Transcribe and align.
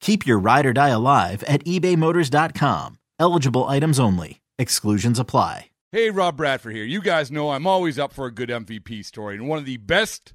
Keep 0.00 0.26
your 0.26 0.38
ride 0.38 0.66
or 0.66 0.72
die 0.72 0.88
alive 0.88 1.42
at 1.44 1.64
ebaymotors.com. 1.64 2.98
Eligible 3.18 3.64
items 3.66 3.98
only. 4.00 4.40
Exclusions 4.58 5.18
apply. 5.18 5.66
Hey, 5.90 6.10
Rob 6.10 6.36
Bradford 6.36 6.74
here. 6.74 6.84
You 6.84 7.00
guys 7.00 7.30
know 7.30 7.50
I'm 7.50 7.66
always 7.66 7.98
up 7.98 8.12
for 8.12 8.26
a 8.26 8.30
good 8.30 8.50
MVP 8.50 9.02
story, 9.06 9.36
and 9.36 9.48
one 9.48 9.58
of 9.58 9.64
the 9.64 9.78
best 9.78 10.34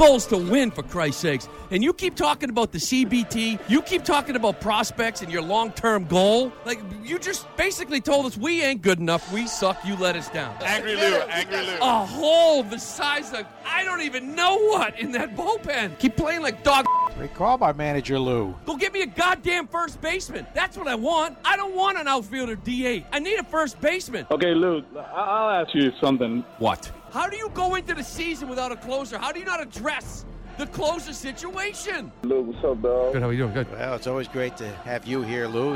Goal 0.00 0.16
is 0.16 0.24
to 0.26 0.38
win, 0.38 0.70
for 0.70 0.82
Christ's 0.82 1.20
sakes. 1.20 1.48
And 1.70 1.84
you 1.84 1.92
keep 1.92 2.16
talking 2.16 2.48
about 2.48 2.72
the 2.72 2.78
CBT, 2.78 3.60
you 3.68 3.82
keep 3.82 4.02
talking 4.02 4.34
about 4.34 4.60
prospects 4.60 5.20
and 5.20 5.30
your 5.30 5.42
long 5.42 5.72
term 5.72 6.06
goal. 6.06 6.52
Like, 6.64 6.80
you 7.04 7.18
just 7.18 7.46
basically 7.56 8.00
told 8.00 8.24
us 8.24 8.36
we 8.38 8.62
ain't 8.62 8.80
good 8.80 8.98
enough. 8.98 9.30
We 9.30 9.46
suck. 9.46 9.84
You 9.84 9.96
let 9.96 10.16
us 10.16 10.30
down. 10.30 10.56
Angry 10.62 10.96
Lou, 10.96 11.16
Angry 11.28 11.66
Lou. 11.66 11.76
A 11.82 12.06
hole 12.06 12.62
the 12.62 12.78
size 12.78 13.32
of, 13.34 13.44
I 13.66 13.84
don't 13.84 14.00
even 14.00 14.34
know 14.34 14.56
what 14.68 14.98
in 14.98 15.12
that 15.12 15.36
bullpen. 15.36 15.98
Keep 15.98 16.16
playing 16.16 16.40
like 16.40 16.64
dog. 16.64 16.86
Great 17.16 17.34
call 17.34 17.58
by 17.58 17.74
manager 17.74 18.18
Lou. 18.18 18.54
Go 18.64 18.76
get 18.76 18.94
me 18.94 19.02
a 19.02 19.06
goddamn 19.06 19.66
first 19.68 20.00
baseman. 20.00 20.46
That's 20.54 20.78
what 20.78 20.88
I 20.88 20.94
want. 20.94 21.36
I 21.44 21.56
don't 21.56 21.76
want 21.76 21.98
an 21.98 22.08
outfielder 22.08 22.56
D8. 22.56 23.04
I 23.12 23.18
need 23.18 23.38
a 23.38 23.44
first 23.44 23.78
baseman. 23.82 24.26
Okay, 24.30 24.54
Lou, 24.54 24.82
I'll 24.96 25.62
ask 25.62 25.74
you 25.74 25.92
something. 26.00 26.42
What? 26.58 26.90
How 27.12 27.28
do 27.28 27.36
you 27.36 27.48
go 27.54 27.74
into 27.74 27.92
the 27.92 28.04
season 28.04 28.48
without 28.48 28.70
a 28.70 28.76
closer? 28.76 29.18
How 29.18 29.32
do 29.32 29.40
you 29.40 29.44
not 29.44 29.60
address 29.60 30.24
the 30.58 30.66
closer 30.66 31.12
situation? 31.12 32.12
Lou, 32.22 32.42
what's 32.42 32.64
up, 32.64 32.80
dog? 32.80 33.14
Good, 33.14 33.22
how 33.22 33.28
are 33.28 33.32
you 33.32 33.38
doing? 33.38 33.52
Good. 33.52 33.70
Well, 33.72 33.96
it's 33.96 34.06
always 34.06 34.28
great 34.28 34.56
to 34.58 34.68
have 34.68 35.06
you 35.06 35.22
here, 35.22 35.48
Lou. 35.48 35.74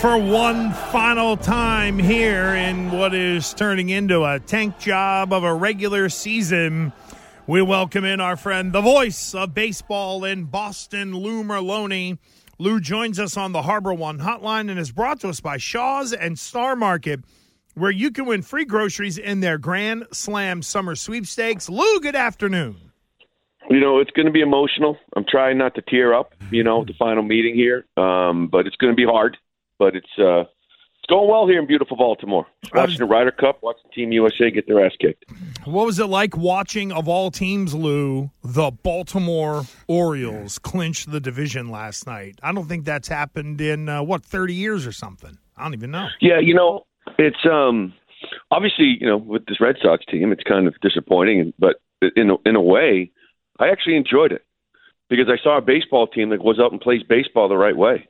For 0.00 0.16
one 0.16 0.72
final 0.92 1.36
time 1.36 1.98
here 1.98 2.54
in 2.54 2.92
what 2.92 3.14
is 3.14 3.52
turning 3.52 3.88
into 3.88 4.24
a 4.24 4.38
tank 4.38 4.78
job 4.78 5.32
of 5.32 5.42
a 5.42 5.52
regular 5.52 6.08
season, 6.08 6.92
we 7.48 7.62
welcome 7.62 8.04
in 8.04 8.20
our 8.20 8.36
friend, 8.36 8.72
the 8.72 8.80
voice 8.80 9.34
of 9.34 9.54
baseball 9.54 10.24
in 10.24 10.44
Boston, 10.44 11.16
Lou 11.16 11.42
Merloni. 11.42 12.18
Lou 12.58 12.78
joins 12.78 13.18
us 13.18 13.36
on 13.36 13.50
the 13.50 13.62
Harbor 13.62 13.92
One 13.92 14.20
hotline 14.20 14.70
and 14.70 14.78
is 14.78 14.92
brought 14.92 15.18
to 15.20 15.30
us 15.30 15.40
by 15.40 15.56
Shaw's 15.56 16.12
and 16.12 16.38
Star 16.38 16.76
Market 16.76 17.24
where 17.76 17.90
you 17.90 18.10
can 18.10 18.24
win 18.24 18.42
free 18.42 18.64
groceries 18.64 19.18
in 19.18 19.40
their 19.40 19.58
Grand 19.58 20.06
Slam 20.10 20.62
Summer 20.62 20.94
Sweepstakes. 20.94 21.68
Lou, 21.68 22.00
good 22.00 22.16
afternoon. 22.16 22.76
You 23.68 23.80
know, 23.80 23.98
it's 23.98 24.10
going 24.12 24.26
to 24.26 24.32
be 24.32 24.40
emotional. 24.40 24.96
I'm 25.14 25.26
trying 25.28 25.58
not 25.58 25.74
to 25.74 25.82
tear 25.82 26.14
up, 26.14 26.34
you 26.50 26.62
know, 26.62 26.84
the 26.84 26.94
final 26.98 27.22
meeting 27.22 27.54
here, 27.54 27.84
um, 27.96 28.48
but 28.48 28.66
it's 28.66 28.76
going 28.76 28.92
to 28.92 28.96
be 28.96 29.04
hard. 29.04 29.36
But 29.78 29.94
it's 29.94 30.06
uh, 30.18 30.40
it's 30.40 31.10
going 31.10 31.28
well 31.28 31.46
here 31.46 31.60
in 31.60 31.66
beautiful 31.66 31.96
Baltimore. 31.96 32.46
Watching 32.72 32.98
the 32.98 33.04
Ryder 33.04 33.32
Cup, 33.32 33.58
watching 33.62 33.90
Team 33.92 34.12
USA 34.12 34.50
get 34.50 34.66
their 34.66 34.84
ass 34.86 34.92
kicked. 34.98 35.24
What 35.64 35.84
was 35.84 35.98
it 35.98 36.06
like 36.06 36.36
watching, 36.36 36.92
of 36.92 37.08
all 37.08 37.30
teams, 37.30 37.74
Lou, 37.74 38.30
the 38.42 38.70
Baltimore 38.70 39.64
Orioles 39.86 40.58
clinch 40.58 41.04
the 41.04 41.20
division 41.20 41.70
last 41.70 42.06
night? 42.06 42.38
I 42.42 42.52
don't 42.52 42.66
think 42.66 42.84
that's 42.86 43.08
happened 43.08 43.60
in, 43.60 43.88
uh, 43.88 44.02
what, 44.02 44.24
30 44.24 44.54
years 44.54 44.86
or 44.86 44.92
something? 44.92 45.36
I 45.56 45.64
don't 45.64 45.74
even 45.74 45.90
know. 45.90 46.08
Yeah, 46.20 46.38
you 46.38 46.54
know, 46.54 46.86
it's 47.18 47.44
um 47.50 47.94
obviously 48.50 48.96
you 49.00 49.06
know 49.06 49.16
with 49.16 49.46
this 49.46 49.60
Red 49.60 49.76
Sox 49.82 50.04
team, 50.06 50.32
it's 50.32 50.42
kind 50.42 50.66
of 50.66 50.74
disappointing, 50.80 51.52
but 51.58 51.76
in 52.14 52.30
a, 52.30 52.36
in 52.44 52.56
a 52.56 52.62
way, 52.62 53.10
I 53.58 53.68
actually 53.68 53.96
enjoyed 53.96 54.32
it 54.32 54.44
because 55.08 55.28
I 55.28 55.42
saw 55.42 55.58
a 55.58 55.62
baseball 55.62 56.06
team 56.06 56.30
that 56.30 56.42
goes 56.42 56.58
out 56.58 56.72
and 56.72 56.80
plays 56.80 57.02
baseball 57.02 57.48
the 57.48 57.56
right 57.56 57.76
way. 57.76 58.08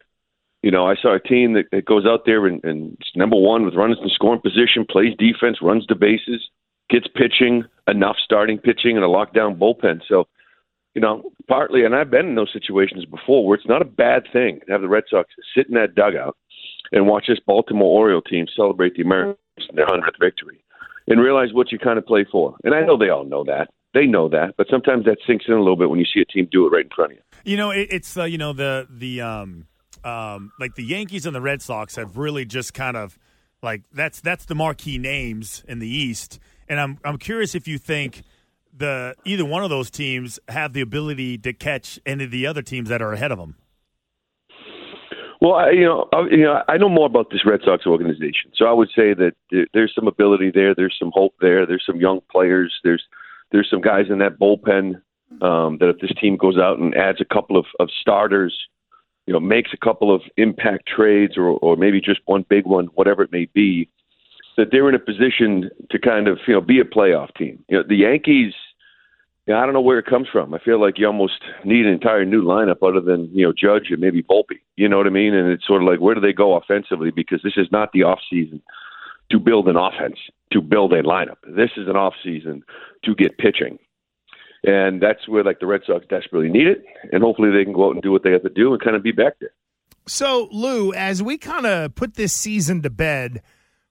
You 0.62 0.70
know, 0.70 0.86
I 0.86 0.96
saw 0.96 1.14
a 1.14 1.20
team 1.20 1.52
that, 1.52 1.66
that 1.70 1.84
goes 1.84 2.06
out 2.06 2.22
there 2.26 2.46
and, 2.46 2.64
and 2.64 2.98
number 3.14 3.36
one 3.36 3.64
with 3.64 3.74
runners 3.74 3.98
in 4.02 4.08
scoring 4.08 4.40
position, 4.40 4.86
plays 4.88 5.14
defense, 5.18 5.58
runs 5.62 5.86
the 5.86 5.94
bases, 5.94 6.48
gets 6.90 7.06
pitching 7.14 7.64
enough 7.86 8.16
starting 8.24 8.58
pitching 8.58 8.96
and 8.96 9.04
a 9.04 9.08
lockdown 9.08 9.58
bullpen. 9.58 10.00
So, 10.08 10.26
you 10.94 11.00
know, 11.00 11.30
partly, 11.46 11.84
and 11.84 11.94
I've 11.94 12.10
been 12.10 12.26
in 12.26 12.34
those 12.34 12.52
situations 12.52 13.04
before 13.04 13.46
where 13.46 13.56
it's 13.56 13.68
not 13.68 13.82
a 13.82 13.86
bad 13.86 14.24
thing 14.32 14.60
to 14.66 14.72
have 14.72 14.80
the 14.80 14.88
Red 14.88 15.04
Sox 15.08 15.28
sit 15.54 15.68
in 15.68 15.74
that 15.74 15.94
dugout 15.94 16.36
and 16.92 17.06
watch 17.06 17.24
this 17.28 17.38
Baltimore 17.46 17.88
Oriole 17.88 18.22
team 18.22 18.46
celebrate 18.54 18.94
the 18.94 19.02
Americans 19.02 19.38
their 19.74 19.86
hundredth 19.86 20.16
victory, 20.20 20.62
and 21.06 21.20
realize 21.20 21.52
what 21.52 21.72
you 21.72 21.78
kind 21.78 21.98
of 21.98 22.06
play 22.06 22.26
for. 22.30 22.56
And 22.64 22.74
I 22.74 22.82
know 22.82 22.96
they 22.96 23.08
all 23.08 23.24
know 23.24 23.44
that. 23.44 23.68
They 23.94 24.06
know 24.06 24.28
that, 24.28 24.54
but 24.58 24.66
sometimes 24.70 25.06
that 25.06 25.16
sinks 25.26 25.46
in 25.48 25.54
a 25.54 25.58
little 25.58 25.76
bit 25.76 25.88
when 25.88 25.98
you 25.98 26.04
see 26.04 26.20
a 26.20 26.24
team 26.26 26.48
do 26.50 26.66
it 26.66 26.70
right 26.70 26.84
in 26.84 26.90
front 26.94 27.12
of 27.12 27.18
you. 27.18 27.22
You 27.44 27.56
know, 27.56 27.70
it, 27.70 27.88
it's 27.90 28.16
uh, 28.16 28.24
you 28.24 28.38
know 28.38 28.52
the 28.52 28.86
the 28.90 29.22
um 29.22 29.66
um 30.04 30.52
like 30.60 30.74
the 30.74 30.84
Yankees 30.84 31.24
and 31.24 31.34
the 31.34 31.40
Red 31.40 31.62
Sox 31.62 31.96
have 31.96 32.16
really 32.16 32.44
just 32.44 32.74
kind 32.74 32.96
of 32.96 33.18
like 33.62 33.82
that's 33.92 34.20
that's 34.20 34.44
the 34.44 34.54
marquee 34.54 34.98
names 34.98 35.64
in 35.66 35.78
the 35.78 35.88
East, 35.88 36.38
and 36.68 36.78
I'm 36.78 36.98
I'm 37.04 37.16
curious 37.16 37.54
if 37.54 37.66
you 37.66 37.78
think 37.78 38.22
the 38.76 39.14
either 39.24 39.44
one 39.44 39.64
of 39.64 39.70
those 39.70 39.90
teams 39.90 40.38
have 40.48 40.72
the 40.74 40.82
ability 40.82 41.38
to 41.38 41.52
catch 41.52 41.98
any 42.04 42.24
of 42.24 42.30
the 42.30 42.46
other 42.46 42.62
teams 42.62 42.88
that 42.90 43.00
are 43.00 43.12
ahead 43.12 43.32
of 43.32 43.38
them. 43.38 43.56
Well, 45.46 45.54
I, 45.54 45.70
you 45.70 45.84
know, 45.84 46.08
I, 46.12 46.22
you 46.28 46.42
know, 46.42 46.60
I 46.66 46.76
know 46.76 46.88
more 46.88 47.06
about 47.06 47.30
this 47.30 47.46
Red 47.46 47.60
Sox 47.64 47.86
organization, 47.86 48.50
so 48.52 48.64
I 48.64 48.72
would 48.72 48.88
say 48.88 49.14
that 49.14 49.34
there, 49.52 49.66
there's 49.74 49.94
some 49.94 50.08
ability 50.08 50.50
there. 50.52 50.74
There's 50.74 50.96
some 50.98 51.12
hope 51.14 51.34
there. 51.40 51.64
There's 51.64 51.84
some 51.86 52.00
young 52.00 52.18
players. 52.32 52.74
There's 52.82 53.04
there's 53.52 53.70
some 53.70 53.80
guys 53.80 54.06
in 54.10 54.18
that 54.18 54.40
bullpen 54.40 55.00
um, 55.42 55.78
that 55.78 55.88
if 55.88 56.00
this 56.00 56.10
team 56.20 56.36
goes 56.36 56.58
out 56.58 56.80
and 56.80 56.96
adds 56.96 57.20
a 57.20 57.24
couple 57.24 57.56
of, 57.56 57.66
of 57.78 57.90
starters, 58.00 58.58
you 59.26 59.32
know, 59.32 59.38
makes 59.38 59.70
a 59.72 59.76
couple 59.76 60.12
of 60.12 60.22
impact 60.36 60.88
trades 60.88 61.36
or 61.36 61.50
or 61.50 61.76
maybe 61.76 62.00
just 62.00 62.22
one 62.26 62.44
big 62.48 62.66
one, 62.66 62.86
whatever 62.94 63.22
it 63.22 63.30
may 63.30 63.44
be, 63.54 63.88
that 64.56 64.72
they're 64.72 64.88
in 64.88 64.96
a 64.96 64.98
position 64.98 65.70
to 65.92 65.98
kind 66.00 66.26
of 66.26 66.40
you 66.48 66.54
know 66.54 66.60
be 66.60 66.80
a 66.80 66.84
playoff 66.84 67.32
team. 67.36 67.64
You 67.68 67.78
know, 67.78 67.84
the 67.88 67.94
Yankees 67.94 68.52
yeah, 69.46 69.58
I 69.58 69.64
don't 69.64 69.74
know 69.74 69.80
where 69.80 70.00
it 70.00 70.06
comes 70.06 70.26
from. 70.26 70.54
I 70.54 70.58
feel 70.58 70.80
like 70.80 70.98
you 70.98 71.06
almost 71.06 71.40
need 71.64 71.86
an 71.86 71.92
entire 71.92 72.24
new 72.24 72.42
lineup 72.42 72.82
other 72.82 73.00
than 73.00 73.30
you 73.32 73.46
know 73.46 73.52
Judge 73.52 73.90
and 73.90 74.00
maybe 74.00 74.24
Volpe. 74.24 74.58
You 74.76 74.88
know 74.88 74.98
what 74.98 75.06
I 75.06 75.10
mean? 75.10 75.34
And 75.34 75.50
it's 75.50 75.66
sort 75.66 75.82
of 75.82 75.88
like 75.88 76.00
where 76.00 76.14
do 76.14 76.20
they 76.20 76.32
go 76.32 76.54
offensively? 76.56 77.10
Because 77.10 77.40
this 77.42 77.56
is 77.56 77.68
not 77.72 77.92
the 77.92 78.02
off 78.02 78.20
season 78.28 78.62
to 79.30 79.38
build 79.38 79.68
an 79.68 79.76
offense, 79.76 80.18
to 80.52 80.60
build 80.60 80.92
a 80.92 81.02
lineup. 81.02 81.38
This 81.48 81.70
is 81.76 81.88
an 81.88 81.96
off 81.96 82.14
season 82.22 82.62
to 83.04 83.14
get 83.14 83.38
pitching, 83.38 83.78
and 84.64 85.00
that's 85.02 85.28
where 85.28 85.42
like 85.42 85.60
the 85.60 85.66
Red 85.66 85.82
Sox 85.86 86.04
desperately 86.08 86.50
need 86.50 86.66
it. 86.66 86.84
And 87.12 87.22
hopefully 87.22 87.50
they 87.50 87.64
can 87.64 87.72
go 87.72 87.88
out 87.88 87.94
and 87.94 88.02
do 88.02 88.12
what 88.12 88.22
they 88.22 88.32
have 88.32 88.42
to 88.42 88.50
do 88.50 88.72
and 88.72 88.82
kind 88.82 88.96
of 88.96 89.02
be 89.02 89.12
back 89.12 89.34
there. 89.40 89.52
So, 90.08 90.48
Lou, 90.52 90.92
as 90.92 91.22
we 91.22 91.36
kind 91.36 91.66
of 91.66 91.94
put 91.96 92.14
this 92.14 92.32
season 92.32 92.82
to 92.82 92.90
bed, 92.90 93.42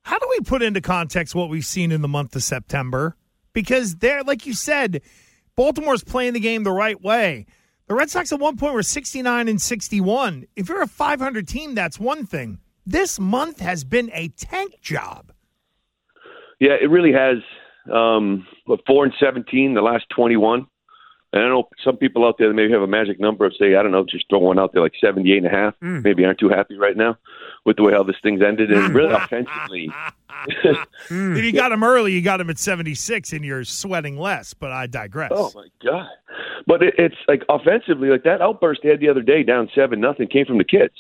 how 0.04 0.18
do 0.18 0.28
we 0.30 0.40
put 0.42 0.62
into 0.62 0.80
context 0.80 1.36
what 1.36 1.50
we've 1.50 1.66
seen 1.66 1.92
in 1.92 2.02
the 2.02 2.08
month 2.08 2.36
of 2.36 2.44
September? 2.44 3.18
Because 3.52 3.98
there, 3.98 4.24
like 4.24 4.46
you 4.46 4.54
said 4.54 5.02
Baltimore's 5.56 6.04
playing 6.04 6.34
the 6.34 6.40
game 6.40 6.64
the 6.64 6.72
right 6.72 7.02
way. 7.02 7.46
The 7.88 7.94
Red 7.94 8.10
Sox 8.10 8.32
at 8.32 8.40
one 8.40 8.58
point 8.58 8.74
were 8.74 8.82
69 8.82 9.48
and 9.48 9.62
61. 9.62 10.48
If 10.56 10.70
you're 10.70 10.82
a 10.82 10.88
500 10.88 11.48
team, 11.48 11.76
that's 11.76 12.00
one 12.00 12.26
thing. 12.26 12.60
This 12.84 13.20
month 13.20 13.60
has 13.60 13.84
been 13.84 14.10
a 14.14 14.30
tank 14.30 14.82
job. 14.82 15.32
Yeah, 16.60 16.76
it 16.82 16.90
really 16.90 17.12
has. 17.12 17.38
Um, 17.94 18.48
four 18.88 19.04
and 19.04 19.14
17, 19.20 19.76
the 19.76 19.82
last 19.82 20.06
21. 20.16 20.66
And 21.36 21.44
I 21.44 21.50
know 21.50 21.68
some 21.84 21.98
people 21.98 22.26
out 22.26 22.38
there 22.38 22.48
that 22.48 22.54
maybe 22.54 22.72
have 22.72 22.82
a 22.82 22.88
magic 22.88 23.20
number 23.20 23.46
of 23.46 23.52
say, 23.60 23.76
I 23.76 23.84
don't 23.84 23.92
know, 23.92 24.06
just 24.06 24.24
throw 24.30 24.40
one 24.40 24.58
out 24.58 24.72
there 24.72 24.82
like 24.82 24.94
78 25.02 25.38
and 25.38 25.46
a 25.46 25.50
half. 25.50 25.74
Mm. 25.84 26.02
Maybe 26.02 26.24
aren't 26.24 26.40
too 26.40 26.48
happy 26.48 26.78
right 26.78 26.96
now 26.96 27.18
with 27.66 27.76
the 27.76 27.84
way 27.84 27.92
how 27.92 28.04
this 28.04 28.16
thing's 28.24 28.42
ended. 28.42 28.72
And 28.72 28.96
really 28.96 29.14
offensively. 29.14 29.92
if 31.10 31.44
you 31.44 31.52
got 31.52 31.74
him 31.74 31.84
early, 31.84 32.14
you 32.14 32.22
got 32.22 32.40
him 32.40 32.50
at 32.50 32.58
76 32.58 33.34
and 33.34 33.44
you're 33.44 33.66
sweating 33.66 34.18
less, 34.18 34.54
but 34.54 34.72
I 34.72 34.88
digress. 34.88 35.34
Oh, 35.36 35.52
my 35.54 35.68
God. 35.84 36.08
But 36.68 36.82
it, 36.82 36.96
it's 36.98 37.18
like 37.28 37.44
offensively, 37.50 38.08
like 38.08 38.24
that 38.24 38.42
outburst 38.42 38.80
they 38.84 38.90
had 38.90 39.02
the 39.02 39.10
other 39.10 39.22
day 39.22 39.44
down 39.44 39.70
7 39.76 40.00
nothing 40.00 40.30
came 40.30 40.46
from 40.46 40.58
the 40.58 40.64
kids. 40.64 40.94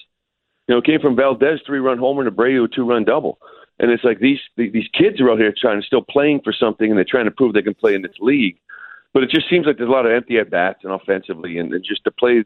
You 0.67 0.75
know, 0.75 0.79
it 0.79 0.85
came 0.85 0.99
from 0.99 1.15
Valdez, 1.15 1.61
three 1.65 1.79
run 1.79 1.97
homer, 1.97 2.27
and 2.27 2.35
Abreu, 2.35 2.69
two 2.69 2.83
run 2.83 3.05
double. 3.05 3.39
And 3.79 3.89
it's 3.89 4.03
like 4.03 4.19
these 4.19 4.39
these 4.57 4.87
kids 4.97 5.21
are 5.21 5.31
out 5.31 5.37
here 5.37 5.53
trying 5.57 5.79
to 5.79 5.85
still 5.85 6.01
playing 6.01 6.41
for 6.43 6.51
something, 6.51 6.89
and 6.89 6.97
they're 6.97 7.05
trying 7.05 7.25
to 7.25 7.31
prove 7.31 7.53
they 7.53 7.61
can 7.61 7.73
play 7.73 7.93
in 7.93 8.01
this 8.01 8.15
league 8.19 8.57
but 9.15 9.23
it 9.23 9.29
just 9.29 9.49
seems 9.49 9.65
like 9.65 9.77
there's 9.77 9.87
a 9.87 9.91
lot 9.93 10.05
of 10.05 10.11
empty 10.11 10.37
at 10.37 10.51
bats 10.51 10.79
and 10.83 10.91
offensively, 10.91 11.57
and, 11.57 11.73
and 11.73 11.85
just 11.85 12.03
to 12.03 12.11
play, 12.11 12.43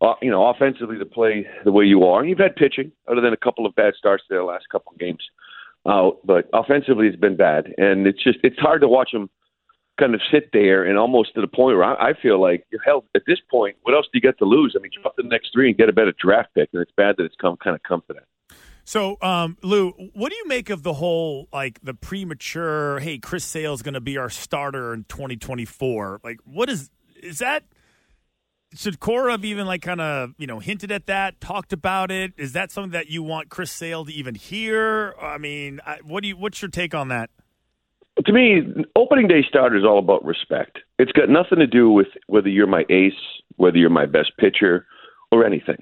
uh, 0.00 0.14
you 0.20 0.32
know, 0.32 0.48
offensively 0.48 0.98
to 0.98 1.06
play 1.06 1.46
the 1.64 1.70
way 1.70 1.84
you 1.84 2.02
are. 2.02 2.18
And 2.18 2.28
you've 2.28 2.40
had 2.40 2.56
pitching, 2.56 2.90
other 3.06 3.20
than 3.20 3.32
a 3.32 3.36
couple 3.36 3.64
of 3.66 3.74
bad 3.76 3.94
starts 3.96 4.24
there 4.28 4.40
the 4.40 4.44
last 4.44 4.64
couple 4.68 4.92
of 4.92 4.98
games 4.98 5.22
out, 5.88 6.18
but 6.24 6.50
offensively 6.52 7.06
it's 7.06 7.16
been 7.16 7.36
bad, 7.36 7.72
and 7.78 8.08
it's 8.08 8.20
just 8.20 8.38
it's 8.42 8.58
hard 8.58 8.80
to 8.80 8.88
watch 8.88 9.12
them 9.12 9.30
kind 9.96 10.12
of 10.12 10.20
sit 10.32 10.50
there 10.52 10.82
and 10.82 10.98
almost 10.98 11.34
to 11.34 11.40
the 11.40 11.46
point 11.46 11.76
where 11.76 11.84
I, 11.84 12.10
I 12.10 12.12
feel 12.20 12.40
like 12.40 12.66
you're 12.72 13.02
at 13.14 13.22
this 13.28 13.38
point. 13.48 13.76
What 13.82 13.94
else 13.94 14.06
do 14.06 14.18
you 14.18 14.20
get 14.20 14.38
to 14.38 14.44
lose? 14.44 14.74
I 14.76 14.82
mean, 14.82 14.90
drop 15.00 15.14
the 15.16 15.22
next 15.22 15.50
three 15.52 15.68
and 15.68 15.78
get 15.78 15.88
a 15.88 15.92
better 15.92 16.12
draft 16.20 16.48
pick, 16.52 16.70
and 16.72 16.82
it's 16.82 16.92
bad 16.96 17.14
that 17.18 17.24
it's 17.24 17.36
come 17.40 17.56
kind 17.58 17.76
of 17.76 17.82
come 17.84 18.02
to 18.08 18.14
that. 18.14 18.24
So, 18.84 19.16
um, 19.22 19.56
Lou, 19.62 19.90
what 19.90 20.30
do 20.30 20.36
you 20.36 20.46
make 20.48 20.70
of 20.70 20.82
the 20.82 20.94
whole 20.94 21.48
like 21.52 21.80
the 21.82 21.94
premature? 21.94 22.98
Hey, 22.98 23.18
Chris 23.18 23.44
Sale's 23.44 23.82
going 23.82 23.94
to 23.94 24.00
be 24.00 24.16
our 24.16 24.30
starter 24.30 24.92
in 24.92 25.04
2024. 25.04 26.20
Like, 26.24 26.40
what 26.44 26.68
is 26.68 26.90
is 27.22 27.38
that? 27.38 27.64
Should 28.74 29.00
Cora 29.00 29.32
have 29.32 29.44
even 29.44 29.66
like 29.66 29.82
kind 29.82 30.00
of 30.00 30.30
you 30.38 30.46
know 30.46 30.58
hinted 30.58 30.90
at 30.90 31.06
that, 31.06 31.40
talked 31.40 31.72
about 31.72 32.10
it? 32.10 32.32
Is 32.36 32.52
that 32.52 32.72
something 32.72 32.92
that 32.92 33.08
you 33.08 33.22
want 33.22 33.50
Chris 33.50 33.70
Sale 33.70 34.06
to 34.06 34.12
even 34.12 34.34
hear? 34.34 35.14
I 35.20 35.38
mean, 35.38 35.80
what 36.02 36.22
do 36.22 36.28
you? 36.28 36.36
What's 36.36 36.60
your 36.60 36.70
take 36.70 36.94
on 36.94 37.08
that? 37.08 37.30
To 38.26 38.32
me, 38.32 38.62
opening 38.94 39.26
day 39.26 39.42
starter 39.48 39.76
is 39.76 39.84
all 39.84 39.98
about 39.98 40.24
respect. 40.24 40.78
It's 40.98 41.12
got 41.12 41.28
nothing 41.28 41.58
to 41.58 41.66
do 41.66 41.90
with 41.90 42.08
whether 42.26 42.48
you're 42.48 42.66
my 42.66 42.84
ace, 42.90 43.12
whether 43.56 43.78
you're 43.78 43.90
my 43.90 44.06
best 44.06 44.32
pitcher, 44.38 44.86
or 45.30 45.46
anything. 45.46 45.78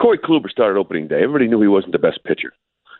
Corey 0.00 0.18
Kluber 0.18 0.50
started 0.50 0.78
opening 0.78 1.08
day. 1.08 1.22
Everybody 1.22 1.48
knew 1.48 1.60
he 1.60 1.68
wasn't 1.68 1.92
the 1.92 1.98
best 1.98 2.22
pitcher. 2.24 2.52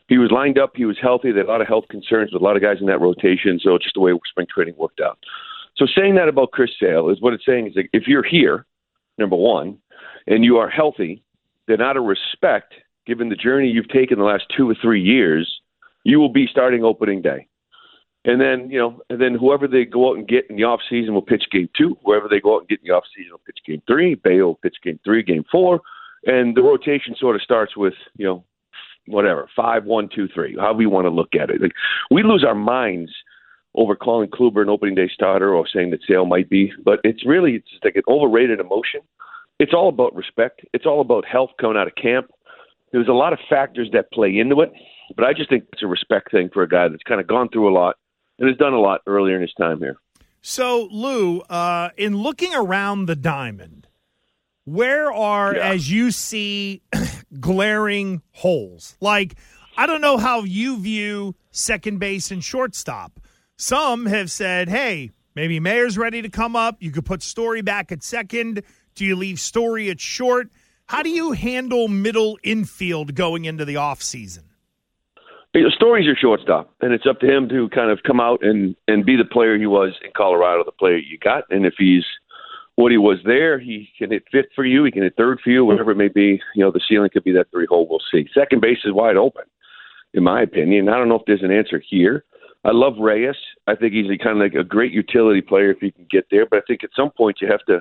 He 0.08 0.18
was 0.18 0.30
lined 0.30 0.58
up. 0.58 0.72
He 0.76 0.84
was 0.84 0.98
healthy. 1.00 1.32
They 1.32 1.38
had 1.38 1.46
a 1.46 1.50
lot 1.50 1.60
of 1.60 1.66
health 1.66 1.86
concerns 1.90 2.32
with 2.32 2.40
a 2.40 2.44
lot 2.44 2.56
of 2.56 2.62
guys 2.62 2.78
in 2.80 2.86
that 2.86 3.00
rotation. 3.00 3.58
So 3.60 3.76
just 3.78 3.94
the 3.94 4.00
way 4.00 4.12
spring 4.28 4.46
training 4.52 4.76
worked 4.78 5.00
out. 5.00 5.18
So 5.76 5.86
saying 5.86 6.14
that 6.14 6.28
about 6.28 6.52
Chris 6.52 6.70
Sale 6.80 7.10
is 7.10 7.20
what 7.20 7.34
it's 7.34 7.44
saying 7.44 7.68
is 7.68 7.74
that 7.74 7.88
if 7.92 8.06
you're 8.06 8.22
here, 8.22 8.64
number 9.18 9.36
one, 9.36 9.78
and 10.26 10.44
you 10.44 10.56
are 10.58 10.70
healthy, 10.70 11.22
then 11.66 11.82
out 11.82 11.96
of 11.96 12.04
respect, 12.04 12.74
given 13.04 13.28
the 13.28 13.36
journey 13.36 13.68
you've 13.68 13.88
taken 13.88 14.18
the 14.18 14.24
last 14.24 14.44
two 14.56 14.70
or 14.70 14.76
three 14.80 15.02
years, 15.02 15.60
you 16.04 16.18
will 16.18 16.32
be 16.32 16.46
starting 16.46 16.84
opening 16.84 17.20
day. 17.20 17.46
And 18.24 18.40
then, 18.40 18.70
you 18.70 18.78
know, 18.78 19.00
and 19.10 19.20
then 19.20 19.34
whoever 19.34 19.68
they 19.68 19.84
go 19.84 20.10
out 20.10 20.16
and 20.16 20.26
get 20.26 20.48
in 20.48 20.56
the 20.56 20.64
off 20.64 20.80
season 20.88 21.14
will 21.14 21.22
pitch 21.22 21.44
game 21.52 21.68
two. 21.76 21.96
Whoever 22.04 22.26
they 22.28 22.40
go 22.40 22.56
out 22.56 22.60
and 22.60 22.68
get 22.68 22.80
in 22.80 22.88
the 22.88 22.94
off 22.94 23.04
season 23.14 23.32
will 23.32 23.42
pitch 23.46 23.58
game 23.66 23.82
three. 23.86 24.14
Bello 24.14 24.46
will 24.46 24.54
pitch 24.56 24.76
game 24.82 24.98
three, 25.04 25.22
game 25.22 25.44
four 25.50 25.80
and 26.26 26.56
the 26.56 26.62
rotation 26.62 27.14
sort 27.18 27.36
of 27.36 27.42
starts 27.42 27.76
with 27.76 27.94
you 28.16 28.26
know 28.26 28.44
whatever 29.06 29.48
five 29.56 29.84
one 29.84 30.08
two 30.14 30.28
three 30.34 30.56
however 30.58 30.82
you 30.82 30.90
want 30.90 31.06
to 31.06 31.10
look 31.10 31.34
at 31.40 31.50
it. 31.50 31.60
Like, 31.60 31.72
we 32.10 32.22
lose 32.22 32.44
our 32.46 32.54
minds 32.54 33.10
over 33.74 33.94
calling 33.94 34.28
Kluber 34.28 34.62
an 34.62 34.68
opening 34.68 34.94
day 34.94 35.10
starter 35.12 35.54
or 35.54 35.66
saying 35.72 35.90
that 35.90 36.00
Sale 36.08 36.26
might 36.26 36.50
be 36.50 36.72
but 36.84 37.00
it's 37.04 37.24
really 37.26 37.56
it's 37.56 37.84
like 37.84 37.96
an 37.96 38.02
overrated 38.08 38.60
emotion. 38.60 39.00
It's 39.58 39.72
all 39.72 39.88
about 39.88 40.14
respect. 40.14 40.60
It's 40.74 40.84
all 40.84 41.00
about 41.00 41.24
health 41.24 41.50
coming 41.58 41.78
out 41.78 41.86
of 41.86 41.94
camp. 41.94 42.30
There's 42.92 43.08
a 43.08 43.12
lot 43.12 43.32
of 43.32 43.38
factors 43.48 43.88
that 43.92 44.12
play 44.12 44.36
into 44.36 44.60
it 44.60 44.72
but 45.14 45.24
I 45.24 45.32
just 45.32 45.48
think 45.48 45.64
it's 45.72 45.82
a 45.82 45.86
respect 45.86 46.30
thing 46.30 46.50
for 46.52 46.62
a 46.62 46.68
guy 46.68 46.88
that's 46.88 47.02
kind 47.04 47.20
of 47.20 47.26
gone 47.26 47.48
through 47.48 47.68
a 47.70 47.74
lot 47.74 47.96
and 48.38 48.48
has 48.48 48.58
done 48.58 48.72
a 48.72 48.80
lot 48.80 49.02
earlier 49.06 49.36
in 49.36 49.42
his 49.42 49.54
time 49.54 49.78
here. 49.78 49.98
So 50.42 50.88
Lou 50.90 51.40
uh, 51.42 51.90
in 51.96 52.16
looking 52.18 52.54
around 52.54 53.06
the 53.06 53.16
diamond 53.16 53.88
where 54.66 55.12
are, 55.12 55.54
yeah. 55.54 55.70
as 55.70 55.90
you 55.90 56.10
see, 56.10 56.82
glaring 57.40 58.20
holes? 58.32 58.96
Like, 59.00 59.36
I 59.78 59.86
don't 59.86 60.00
know 60.00 60.18
how 60.18 60.42
you 60.42 60.78
view 60.78 61.34
second 61.52 61.98
base 61.98 62.30
and 62.30 62.44
shortstop. 62.44 63.20
Some 63.56 64.06
have 64.06 64.30
said, 64.30 64.68
hey, 64.68 65.12
maybe 65.34 65.60
Mayer's 65.60 65.96
ready 65.96 66.20
to 66.20 66.28
come 66.28 66.56
up. 66.56 66.82
You 66.82 66.90
could 66.90 67.06
put 67.06 67.22
Story 67.22 67.62
back 67.62 67.92
at 67.92 68.02
second. 68.02 68.62
Do 68.96 69.04
you 69.04 69.14
leave 69.14 69.38
Story 69.38 69.88
at 69.88 70.00
short? 70.00 70.50
How 70.86 71.02
do 71.02 71.10
you 71.10 71.32
handle 71.32 71.88
middle 71.88 72.36
infield 72.42 73.14
going 73.14 73.44
into 73.44 73.64
the 73.64 73.74
offseason? 73.76 74.42
Story's 75.74 76.04
your 76.04 76.16
shortstop, 76.16 76.74
and 76.82 76.92
it's 76.92 77.06
up 77.06 77.20
to 77.20 77.26
him 77.26 77.48
to 77.48 77.70
kind 77.70 77.90
of 77.90 78.02
come 78.02 78.20
out 78.20 78.44
and, 78.44 78.76
and 78.88 79.06
be 79.06 79.16
the 79.16 79.24
player 79.24 79.56
he 79.56 79.66
was 79.66 79.94
in 80.04 80.10
Colorado, 80.14 80.64
the 80.64 80.72
player 80.72 80.98
you 80.98 81.18
got. 81.18 81.44
And 81.50 81.64
if 81.64 81.74
he's– 81.78 82.04
what 82.76 82.92
he 82.92 82.98
was 82.98 83.18
there. 83.24 83.58
He 83.58 83.88
can 83.98 84.10
hit 84.10 84.24
fifth 84.30 84.52
for 84.54 84.64
you. 84.64 84.84
He 84.84 84.90
can 84.90 85.02
hit 85.02 85.14
third 85.16 85.40
for 85.42 85.50
you, 85.50 85.64
whatever 85.64 85.90
it 85.90 85.96
may 85.96 86.08
be. 86.08 86.40
You 86.54 86.64
know, 86.64 86.70
the 86.70 86.80
ceiling 86.86 87.10
could 87.12 87.24
be 87.24 87.32
that 87.32 87.50
three 87.50 87.66
hole. 87.66 87.88
We'll 87.88 88.00
see. 88.12 88.28
Second 88.32 88.60
base 88.60 88.78
is 88.84 88.92
wide 88.92 89.16
open, 89.16 89.44
in 90.14 90.22
my 90.22 90.42
opinion. 90.42 90.88
I 90.88 90.96
don't 90.96 91.08
know 91.08 91.16
if 91.16 91.26
there's 91.26 91.42
an 91.42 91.50
answer 91.50 91.82
here. 91.86 92.24
I 92.64 92.72
love 92.72 92.94
Reyes. 92.98 93.36
I 93.66 93.76
think 93.76 93.94
he's 93.94 94.10
a, 94.10 94.18
kind 94.22 94.36
of 94.36 94.42
like 94.42 94.54
a 94.54 94.64
great 94.64 94.92
utility 94.92 95.40
player 95.40 95.70
if 95.70 95.78
he 95.78 95.90
can 95.90 96.06
get 96.10 96.26
there. 96.30 96.46
But 96.46 96.58
I 96.58 96.62
think 96.66 96.84
at 96.84 96.90
some 96.94 97.10
point 97.10 97.38
you 97.40 97.48
have 97.48 97.64
to, 97.66 97.80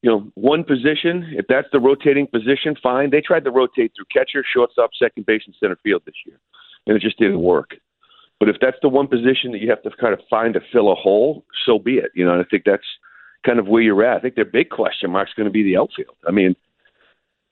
you 0.00 0.10
know, 0.10 0.30
one 0.34 0.64
position. 0.64 1.26
If 1.32 1.46
that's 1.48 1.68
the 1.72 1.80
rotating 1.80 2.26
position, 2.26 2.76
fine. 2.82 3.10
They 3.10 3.20
tried 3.20 3.44
to 3.44 3.50
rotate 3.50 3.92
through 3.94 4.06
catcher, 4.12 4.44
shortstop, 4.50 4.90
second 4.98 5.26
base, 5.26 5.42
and 5.44 5.54
center 5.60 5.76
field 5.82 6.02
this 6.06 6.14
year, 6.24 6.38
and 6.86 6.96
it 6.96 7.02
just 7.02 7.18
didn't 7.18 7.42
work. 7.42 7.74
But 8.40 8.48
if 8.48 8.56
that's 8.60 8.78
the 8.80 8.88
one 8.88 9.08
position 9.08 9.52
that 9.52 9.60
you 9.60 9.68
have 9.70 9.82
to 9.82 9.90
kind 10.00 10.14
of 10.14 10.20
find 10.30 10.54
to 10.54 10.60
fill 10.72 10.90
a 10.90 10.96
hole, 10.96 11.44
so 11.66 11.78
be 11.78 11.96
it. 11.96 12.10
You 12.14 12.24
know, 12.24 12.32
and 12.32 12.40
I 12.40 12.44
think 12.48 12.62
that's 12.64 12.86
kind 13.44 13.58
of 13.58 13.66
where 13.66 13.82
you're 13.82 14.04
at. 14.04 14.18
I 14.18 14.20
think 14.20 14.34
their 14.34 14.44
big 14.44 14.70
question 14.70 15.10
mark 15.10 15.28
is 15.28 15.34
going 15.34 15.46
to 15.46 15.50
be 15.50 15.62
the 15.62 15.76
outfield. 15.76 16.16
I 16.26 16.30
mean, 16.30 16.56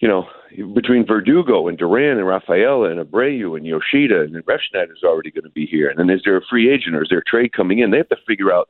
you 0.00 0.08
know, 0.08 0.26
between 0.74 1.06
Verdugo 1.06 1.68
and 1.68 1.76
Duran 1.76 2.18
and 2.18 2.26
Rafaela 2.26 2.90
and 2.90 3.00
Abreu 3.00 3.56
and 3.56 3.66
Yoshida 3.66 4.22
and 4.22 4.34
Refsnyder 4.46 4.92
is 4.92 5.04
already 5.04 5.30
going 5.30 5.44
to 5.44 5.50
be 5.50 5.66
here. 5.66 5.88
And 5.88 5.98
then 5.98 6.08
is 6.10 6.22
there 6.24 6.36
a 6.36 6.42
free 6.48 6.70
agent 6.70 6.96
or 6.96 7.02
is 7.02 7.08
there 7.10 7.18
a 7.18 7.24
trade 7.24 7.52
coming 7.52 7.80
in? 7.80 7.90
They 7.90 7.98
have 7.98 8.08
to 8.08 8.16
figure 8.26 8.52
out 8.52 8.68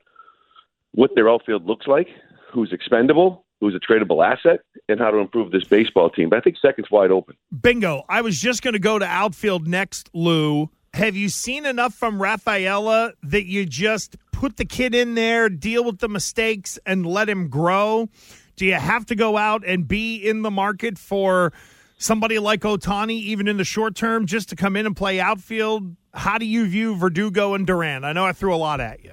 what 0.92 1.14
their 1.14 1.28
outfield 1.28 1.66
looks 1.66 1.86
like, 1.86 2.08
who's 2.52 2.72
expendable, 2.72 3.44
who's 3.60 3.76
a 3.76 3.78
tradable 3.78 4.26
asset, 4.26 4.60
and 4.88 4.98
how 4.98 5.12
to 5.12 5.18
improve 5.18 5.52
this 5.52 5.64
baseball 5.64 6.10
team. 6.10 6.30
But 6.30 6.38
I 6.38 6.40
think 6.40 6.56
second's 6.60 6.90
wide 6.90 7.12
open. 7.12 7.36
Bingo. 7.62 8.04
I 8.08 8.22
was 8.22 8.40
just 8.40 8.62
going 8.62 8.72
to 8.72 8.80
go 8.80 8.98
to 8.98 9.06
outfield 9.06 9.68
next, 9.68 10.10
Lou. 10.12 10.68
Have 10.94 11.14
you 11.14 11.28
seen 11.28 11.64
enough 11.64 11.94
from 11.94 12.20
Rafaela 12.20 13.12
that 13.22 13.46
you 13.46 13.66
just 13.66 14.16
put 14.40 14.56
the 14.56 14.64
kid 14.64 14.94
in 14.94 15.14
there, 15.14 15.50
deal 15.50 15.85
with 15.85 15.99
the 15.99 16.09
mistakes, 16.09 16.78
and 16.87 17.04
let 17.04 17.28
him 17.28 17.49
grow? 17.49 18.09
Do 18.56 18.64
you 18.64 18.73
have 18.73 19.04
to 19.06 19.14
go 19.14 19.37
out 19.37 19.62
and 19.66 19.87
be 19.87 20.16
in 20.16 20.40
the 20.40 20.50
market 20.50 20.97
for 20.97 21.52
somebody 21.99 22.38
like 22.38 22.62
Ohtani, 22.62 23.11
even 23.11 23.49
in 23.49 23.59
the 23.59 23.64
short 23.64 23.94
term, 23.94 24.25
just 24.25 24.49
to 24.49 24.56
come 24.56 24.76
in 24.76 24.87
and 24.87 24.97
play 24.97 25.20
outfield? 25.20 25.94
How 26.14 26.38
do 26.38 26.47
you 26.47 26.66
view 26.66 26.97
Verdugo 26.97 27.52
and 27.52 27.66
Duran? 27.66 28.02
I 28.02 28.14
know 28.14 28.25
I 28.25 28.32
threw 28.32 28.54
a 28.54 28.56
lot 28.56 28.80
at 28.80 29.04
you. 29.04 29.12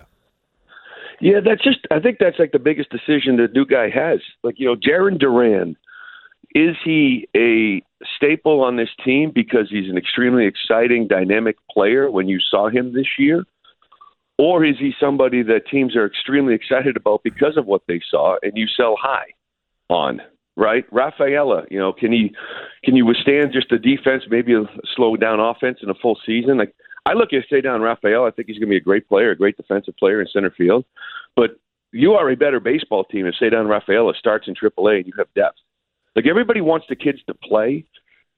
Yeah, 1.19 1.41
that's 1.43 1.61
just. 1.61 1.79
I 1.91 1.99
think 1.99 2.19
that's 2.19 2.39
like 2.39 2.53
the 2.53 2.59
biggest 2.59 2.89
decision 2.89 3.35
the 3.35 3.49
new 3.53 3.65
guy 3.65 3.89
has. 3.89 4.19
Like 4.43 4.55
you 4.57 4.67
know, 4.67 4.75
Jarren 4.75 5.19
Duran, 5.19 5.75
is 6.55 6.77
he 6.85 7.27
a 7.35 7.81
staple 8.15 8.63
on 8.63 8.77
this 8.77 8.89
team 9.03 9.33
because 9.35 9.67
he's 9.69 9.89
an 9.89 9.97
extremely 9.97 10.45
exciting, 10.45 11.07
dynamic 11.07 11.57
player 11.69 12.09
when 12.09 12.29
you 12.29 12.39
saw 12.39 12.69
him 12.69 12.93
this 12.93 13.07
year? 13.19 13.43
Or 14.37 14.63
is 14.63 14.75
he 14.77 14.93
somebody 14.99 15.41
that 15.43 15.67
teams 15.67 15.95
are 15.95 16.05
extremely 16.05 16.53
excited 16.53 16.95
about 16.95 17.23
because 17.23 17.57
of 17.57 17.65
what 17.65 17.81
they 17.87 18.01
saw, 18.09 18.37
and 18.43 18.53
you 18.55 18.67
sell 18.67 18.95
high 18.99 19.33
on? 19.89 20.21
Right, 20.55 20.85
Rafaela, 20.91 21.65
you 21.69 21.77
know, 21.77 21.93
can 21.93 22.11
he 22.11 22.33
can 22.83 22.95
you 22.95 23.05
withstand 23.05 23.53
just 23.53 23.69
the 23.69 23.77
defense, 23.77 24.23
maybe 24.27 24.55
a 24.55 24.63
slow 24.95 25.15
down 25.15 25.39
offense 25.39 25.79
in 25.83 25.89
a 25.91 25.93
full 25.93 26.17
season? 26.25 26.57
Like 26.57 26.73
I 27.05 27.13
look 27.13 27.29
at 27.31 27.43
Ceddanne 27.51 27.81
Rafaela, 27.81 28.27
I 28.27 28.31
think 28.31 28.47
he's 28.47 28.57
going 28.57 28.69
to 28.69 28.73
be 28.73 28.77
a 28.77 28.81
great 28.81 29.07
player, 29.07 29.29
a 29.29 29.35
great 29.35 29.55
defensive 29.55 29.95
player 29.97 30.19
in 30.19 30.27
center 30.33 30.49
field. 30.49 30.83
But 31.35 31.59
you 31.91 32.13
are 32.13 32.29
a 32.31 32.35
better 32.35 32.59
baseball 32.59 33.03
team 33.03 33.27
if 33.27 33.35
Ceddanne 33.39 33.69
Rafaela 33.69 34.13
starts 34.17 34.47
in 34.47 34.55
AAA 34.55 34.97
and 34.97 35.05
you 35.05 35.13
have 35.19 35.27
depth. 35.35 35.59
Like 36.15 36.25
everybody 36.25 36.61
wants 36.61 36.87
the 36.89 36.95
kids 36.95 37.19
to 37.27 37.35
play, 37.35 37.85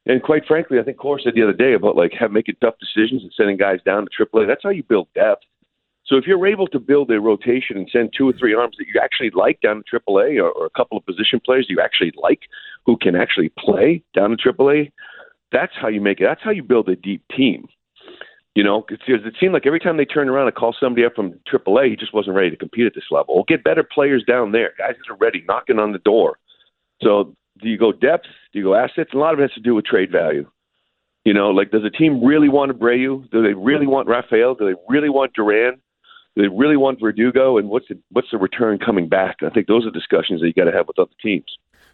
and 0.05 0.21
quite 0.21 0.45
frankly, 0.45 0.77
I 0.79 0.83
think 0.83 0.97
Cora 0.97 1.21
said 1.23 1.35
the 1.35 1.43
other 1.43 1.53
day 1.53 1.73
about 1.73 1.95
like 1.95 2.11
have 2.19 2.31
making 2.31 2.55
tough 2.59 2.75
decisions 2.79 3.23
and 3.23 3.31
sending 3.37 3.55
guys 3.55 3.79
down 3.85 4.05
to 4.05 4.25
AAA. 4.25 4.45
That's 4.45 4.63
how 4.63 4.71
you 4.71 4.83
build 4.83 5.07
depth. 5.15 5.45
So 6.09 6.17
if 6.17 6.25
you're 6.25 6.47
able 6.47 6.65
to 6.67 6.79
build 6.79 7.11
a 7.11 7.21
rotation 7.21 7.77
and 7.77 7.87
send 7.93 8.13
two 8.17 8.27
or 8.27 8.33
three 8.33 8.55
arms 8.55 8.75
that 8.79 8.87
you 8.87 8.99
actually 8.99 9.29
like 9.29 9.61
down 9.61 9.83
to 9.91 9.99
AAA, 9.99 10.41
or, 10.41 10.49
or 10.49 10.65
a 10.65 10.69
couple 10.71 10.97
of 10.97 11.05
position 11.05 11.39
players 11.39 11.67
you 11.69 11.79
actually 11.79 12.11
like 12.17 12.41
who 12.87 12.97
can 12.97 13.15
actually 13.15 13.51
play 13.59 14.03
down 14.15 14.31
to 14.31 14.37
AAA, 14.37 14.91
that's 15.51 15.73
how 15.79 15.87
you 15.87 16.01
make 16.01 16.19
it. 16.19 16.23
That's 16.23 16.41
how 16.43 16.49
you 16.49 16.63
build 16.63 16.89
a 16.89 16.95
deep 16.95 17.23
team. 17.35 17.67
You 18.55 18.63
know, 18.63 18.83
because 18.87 19.23
it 19.23 19.35
seemed 19.39 19.53
like 19.53 19.67
every 19.67 19.79
time 19.79 19.97
they 19.97 20.05
turned 20.05 20.31
around 20.31 20.47
and 20.47 20.55
called 20.55 20.75
somebody 20.79 21.05
up 21.05 21.13
from 21.15 21.39
AAA, 21.51 21.91
he 21.91 21.95
just 21.95 22.13
wasn't 22.13 22.35
ready 22.35 22.49
to 22.49 22.57
compete 22.57 22.87
at 22.87 22.95
this 22.95 23.05
level. 23.11 23.35
We'll 23.35 23.43
get 23.43 23.63
better 23.63 23.83
players 23.83 24.23
down 24.23 24.51
there, 24.51 24.73
guys 24.79 24.95
that 24.97 25.13
are 25.13 25.17
ready, 25.17 25.43
knocking 25.47 25.77
on 25.77 25.91
the 25.91 25.99
door. 25.99 26.39
So 27.03 27.35
do 27.61 27.69
you 27.69 27.77
go 27.77 27.91
depth? 27.91 28.25
Do 28.51 28.59
you 28.59 28.65
go 28.65 28.75
assets? 28.75 29.11
A 29.13 29.17
lot 29.17 29.33
of 29.33 29.39
it 29.39 29.43
has 29.43 29.53
to 29.53 29.61
do 29.61 29.75
with 29.75 29.85
trade 29.85 30.11
value. 30.11 30.49
You 31.23 31.33
know, 31.33 31.51
like 31.51 31.69
does 31.69 31.85
a 31.85 31.89
team 31.91 32.25
really 32.25 32.49
want 32.49 32.71
to 32.71 32.77
Abreu? 32.77 33.29
Do 33.29 33.43
they 33.43 33.53
really 33.53 33.85
want 33.85 34.07
Rafael? 34.07 34.55
Do 34.55 34.65
they 34.65 34.79
really 34.89 35.09
want 35.09 35.33
Duran? 35.33 35.79
Do 36.35 36.43
they 36.43 36.47
really 36.47 36.77
want 36.77 36.99
Verdugo? 36.99 37.57
And 37.57 37.69
what's 37.69 37.87
the 37.89 37.97
what's 38.11 38.29
the 38.31 38.37
return 38.37 38.77
coming 38.79 39.07
back? 39.09 39.37
I 39.45 39.49
think 39.49 39.67
those 39.67 39.85
are 39.85 39.91
discussions 39.91 40.41
that 40.41 40.47
you 40.47 40.53
got 40.53 40.69
to 40.69 40.75
have 40.75 40.87
with 40.87 40.99
other 40.99 41.11
teams. 41.21 41.45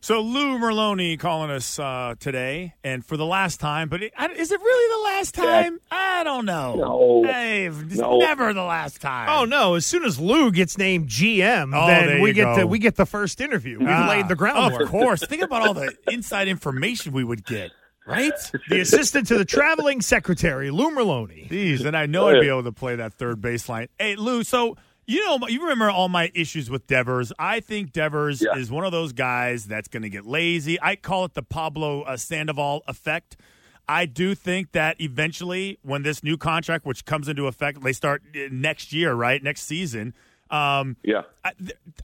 So 0.01 0.22
Lou 0.22 0.60
Merloni 0.60 1.18
calling 1.18 1.50
us 1.50 1.80
uh, 1.80 2.13
today, 2.20 2.75
and 2.84 3.04
for 3.04 3.18
the 3.18 3.25
last 3.25 3.60
time. 3.60 3.89
But 3.89 4.04
it, 4.04 4.13
is 4.38 4.51
it 4.51 4.60
really 4.60 5.01
the 5.01 5.04
last 5.15 5.34
time? 5.34 5.80
I 5.89 6.24
don't 6.24 6.46
know. 6.46 6.75
No, 6.75 7.24
hey, 7.32 7.65
it's 7.65 7.96
no. 7.96 8.20
never 8.20 8.54
the 8.54 8.62
last 8.62 9.01
time. 9.01 9.30
Oh 9.32 9.46
no! 9.46 9.74
As 9.74 9.86
soon 9.88 10.04
as 10.04 10.20
Lou 10.20 10.51
gets 10.51 10.77
named 10.77 11.08
GM, 11.08 11.72
Oh, 11.75 11.88
then 11.88 12.22
we 12.22 12.34
get 12.34 12.44
go. 12.44 12.56
the 12.58 12.68
we 12.68 12.77
get 12.77 12.98
the 12.98 13.08
first 13.08 13.42
interview. 13.42 13.80
We've 13.80 13.88
Ah, 13.89 14.08
laid 14.10 14.27
the 14.27 14.36
groundwork. 14.36 14.84
Of 14.84 14.89
course. 14.89 15.25
Think 15.25 15.42
about 15.42 15.65
all 15.65 15.74
the 15.74 15.96
inside 16.12 16.50
information 16.50 17.12
we 17.12 17.24
would 17.24 17.44
get, 17.44 17.72
right? 18.06 18.34
The 18.70 18.80
assistant 18.82 19.28
to 19.28 19.38
the 19.38 19.46
traveling 19.46 20.02
secretary, 20.02 20.72
Lou 20.72 20.90
Merloni. 20.92 21.50
Jeez, 21.50 21.86
and 21.86 21.96
I 21.96 22.06
know 22.06 22.28
I'd 22.30 22.42
be 22.42 22.48
able 22.50 22.64
to 22.64 22.72
play 22.72 22.96
that 22.96 23.14
third 23.14 23.42
baseline. 23.42 23.88
Hey, 24.00 24.16
Lou, 24.16 24.44
so 24.44 24.76
you 25.08 25.24
know, 25.24 25.48
you 25.48 25.62
remember 25.62 25.90
all 25.92 26.10
my 26.10 26.32
issues 26.34 26.68
with 26.70 26.88
Devers. 26.88 27.32
I 27.38 27.60
think 27.60 27.92
Devers 27.92 28.42
Yeah. 28.42 28.58
is 28.60 28.72
one 28.72 28.86
of 28.86 28.92
those 28.92 29.14
guys 29.14 29.66
that's 29.66 29.88
going 29.88 30.02
to 30.04 30.10
get 30.10 30.26
lazy. 30.26 30.82
I 30.82 30.96
call 30.96 31.26
it 31.26 31.36
the 31.36 31.44
Pablo 31.44 32.02
uh, 32.02 32.18
Sandoval 32.18 32.82
effect. 32.88 33.38
I 33.88 34.08
do 34.08 34.34
think 34.34 34.72
that 34.72 35.00
eventually, 35.00 35.78
when 35.84 36.02
this 36.02 36.24
new 36.24 36.38
contract, 36.38 36.88
which 36.88 37.06
comes 37.06 37.28
into 37.28 37.46
effect, 37.46 37.82
they 37.84 37.94
start 37.94 38.24
uh, 38.36 38.40
next 38.52 38.94
year, 38.94 39.14
right? 39.14 39.44
Next 39.44 39.62
season. 39.62 40.16
Um, 40.56 40.98
Yeah. 41.04 41.24
I, 41.44 41.52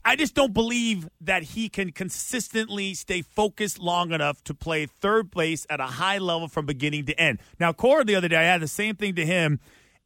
I 0.04 0.16
just 0.16 0.34
don't 0.34 0.52
believe 0.52 1.08
that 1.20 1.42
he 1.42 1.68
can 1.68 1.92
consistently 1.92 2.94
stay 2.94 3.22
focused 3.22 3.78
long 3.78 4.12
enough 4.12 4.42
to 4.44 4.54
play 4.54 4.86
third 4.86 5.30
base 5.30 5.66
at 5.70 5.80
a 5.80 5.86
high 5.86 6.18
level 6.18 6.48
from 6.48 6.66
beginning 6.66 7.06
to 7.06 7.20
end. 7.20 7.40
Now, 7.58 7.72
Cora 7.72 8.04
the 8.04 8.14
other 8.14 8.28
day, 8.28 8.36
I 8.36 8.42
had 8.42 8.60
the 8.60 8.68
same 8.68 8.96
thing 8.96 9.14
to 9.16 9.26
him, 9.26 9.60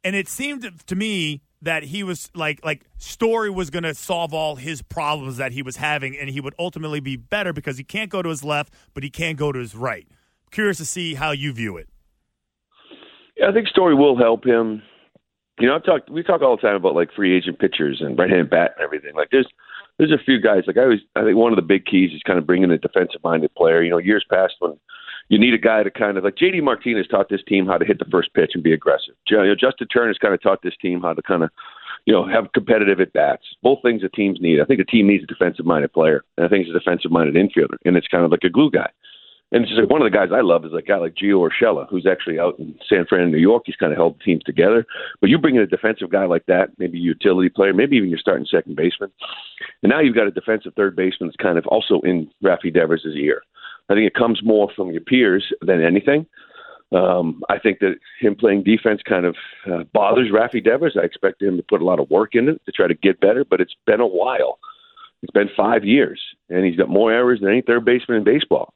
and 0.04 0.14
it 0.14 0.28
seemed 0.28 0.70
to 0.86 0.96
me 0.96 1.42
that 1.62 1.84
he 1.84 2.02
was 2.02 2.30
like 2.34 2.64
like 2.64 2.84
Story 2.98 3.50
was 3.50 3.70
going 3.70 3.82
to 3.82 3.94
solve 3.94 4.32
all 4.32 4.56
his 4.56 4.82
problems 4.82 5.38
that 5.38 5.52
he 5.52 5.62
was 5.62 5.76
having, 5.76 6.16
and 6.16 6.28
he 6.30 6.40
would 6.40 6.54
ultimately 6.58 7.00
be 7.00 7.16
better 7.16 7.52
because 7.52 7.78
he 7.78 7.84
can't 7.84 8.10
go 8.10 8.22
to 8.22 8.28
his 8.28 8.44
left, 8.44 8.72
but 8.94 9.02
he 9.02 9.10
can 9.10 9.34
go 9.34 9.52
to 9.52 9.58
his 9.58 9.74
right. 9.74 10.06
Curious 10.50 10.78
to 10.78 10.84
see 10.84 11.14
how 11.14 11.32
you 11.32 11.52
view 11.52 11.76
it. 11.76 11.88
Yeah, 13.36 13.48
I 13.48 13.52
think 13.52 13.68
Story 13.68 13.94
will 13.94 14.16
help 14.16 14.46
him. 14.46 14.82
You 15.58 15.68
know, 15.68 15.76
I've 15.76 15.84
talked. 15.84 16.10
We 16.10 16.22
talk 16.22 16.42
all 16.42 16.56
the 16.56 16.62
time 16.62 16.76
about 16.76 16.94
like 16.94 17.12
free 17.14 17.36
agent 17.36 17.58
pitchers 17.58 18.00
and 18.00 18.18
right-handed 18.18 18.50
bat 18.50 18.72
and 18.76 18.84
everything. 18.84 19.14
Like, 19.14 19.28
there's 19.30 19.46
there's 19.98 20.12
a 20.12 20.22
few 20.22 20.40
guys. 20.40 20.64
Like 20.66 20.76
I 20.76 20.82
always, 20.82 21.00
I 21.14 21.22
think 21.22 21.36
one 21.36 21.52
of 21.52 21.56
the 21.56 21.62
big 21.62 21.86
keys 21.86 22.12
is 22.12 22.22
kind 22.22 22.38
of 22.38 22.46
bringing 22.46 22.70
a 22.70 22.78
defensive-minded 22.78 23.54
player. 23.54 23.82
You 23.82 23.90
know, 23.90 23.98
years 23.98 24.24
past 24.30 24.54
when 24.58 24.78
you 25.28 25.38
need 25.38 25.54
a 25.54 25.58
guy 25.58 25.82
to 25.82 25.90
kind 25.90 26.18
of 26.18 26.24
like 26.24 26.36
JD 26.36 26.62
Martinez 26.62 27.06
taught 27.08 27.28
this 27.30 27.42
team 27.46 27.66
how 27.66 27.78
to 27.78 27.84
hit 27.84 27.98
the 27.98 28.04
first 28.10 28.34
pitch 28.34 28.50
and 28.54 28.62
be 28.62 28.72
aggressive. 28.72 29.14
You 29.28 29.38
know, 29.38 29.54
Justin 29.54 29.88
Turner's 29.88 30.18
kind 30.18 30.34
of 30.34 30.42
taught 30.42 30.62
this 30.62 30.76
team 30.80 31.00
how 31.00 31.14
to 31.14 31.22
kind 31.22 31.42
of 31.42 31.50
you 32.04 32.12
know 32.12 32.28
have 32.28 32.52
competitive 32.52 33.00
at 33.00 33.14
bats. 33.14 33.44
Both 33.62 33.80
things 33.82 34.02
that 34.02 34.12
teams 34.12 34.38
need. 34.40 34.60
I 34.60 34.64
think 34.64 34.80
a 34.80 34.84
team 34.84 35.08
needs 35.08 35.24
a 35.24 35.26
defensive-minded 35.26 35.92
player, 35.92 36.22
and 36.36 36.44
I 36.44 36.48
think 36.48 36.66
it's 36.66 36.76
a 36.76 36.78
defensive-minded 36.78 37.34
infielder, 37.34 37.78
and 37.84 37.96
it's 37.96 38.08
kind 38.08 38.24
of 38.24 38.30
like 38.30 38.44
a 38.44 38.50
glue 38.50 38.70
guy. 38.70 38.90
And 39.56 39.64
it's 39.64 39.72
just 39.72 39.80
like 39.80 39.88
one 39.88 40.02
of 40.02 40.04
the 40.04 40.14
guys 40.14 40.28
I 40.34 40.42
love 40.42 40.66
is 40.66 40.74
a 40.74 40.82
guy 40.82 40.98
like 40.98 41.14
Gio 41.14 41.48
Urshela, 41.48 41.88
who's 41.88 42.06
actually 42.06 42.38
out 42.38 42.58
in 42.58 42.78
San 42.86 43.06
Fran, 43.06 43.32
New 43.32 43.38
York. 43.38 43.62
He's 43.64 43.76
kind 43.76 43.90
of 43.90 43.96
held 43.96 44.20
teams 44.20 44.42
together. 44.44 44.84
But 45.22 45.30
you 45.30 45.38
bring 45.38 45.56
in 45.56 45.62
a 45.62 45.66
defensive 45.66 46.10
guy 46.10 46.26
like 46.26 46.44
that, 46.44 46.72
maybe 46.76 46.98
a 46.98 47.00
utility 47.00 47.48
player, 47.48 47.72
maybe 47.72 47.96
even 47.96 48.10
you're 48.10 48.18
starting 48.18 48.44
second 48.44 48.76
baseman. 48.76 49.10
And 49.82 49.88
now 49.88 50.00
you've 50.00 50.14
got 50.14 50.26
a 50.26 50.30
defensive 50.30 50.74
third 50.76 50.94
baseman 50.94 51.28
that's 51.28 51.42
kind 51.42 51.56
of 51.56 51.66
also 51.68 52.02
in 52.02 52.30
Rafi 52.44 52.70
Devers' 52.70 53.06
ear. 53.16 53.40
I 53.88 53.94
think 53.94 54.06
it 54.06 54.12
comes 54.12 54.42
more 54.44 54.68
from 54.76 54.90
your 54.90 55.00
peers 55.00 55.50
than 55.62 55.82
anything. 55.82 56.26
Um, 56.92 57.42
I 57.48 57.58
think 57.58 57.78
that 57.78 57.94
him 58.20 58.36
playing 58.36 58.64
defense 58.64 59.00
kind 59.08 59.24
of 59.24 59.36
uh, 59.72 59.84
bothers 59.94 60.30
Rafi 60.30 60.62
Devers. 60.62 60.98
I 61.00 61.06
expect 61.06 61.40
him 61.40 61.56
to 61.56 61.62
put 61.62 61.80
a 61.80 61.86
lot 61.86 61.98
of 61.98 62.10
work 62.10 62.34
in 62.34 62.50
it 62.50 62.60
to 62.66 62.72
try 62.72 62.88
to 62.88 62.94
get 62.94 63.20
better, 63.20 63.42
but 63.42 63.62
it's 63.62 63.76
been 63.86 64.00
a 64.00 64.06
while. 64.06 64.58
It's 65.22 65.32
been 65.32 65.48
five 65.56 65.82
years, 65.82 66.20
and 66.50 66.66
he's 66.66 66.76
got 66.76 66.90
more 66.90 67.10
errors 67.10 67.40
than 67.40 67.48
any 67.48 67.62
third 67.62 67.86
baseman 67.86 68.18
in 68.18 68.24
baseball. 68.24 68.74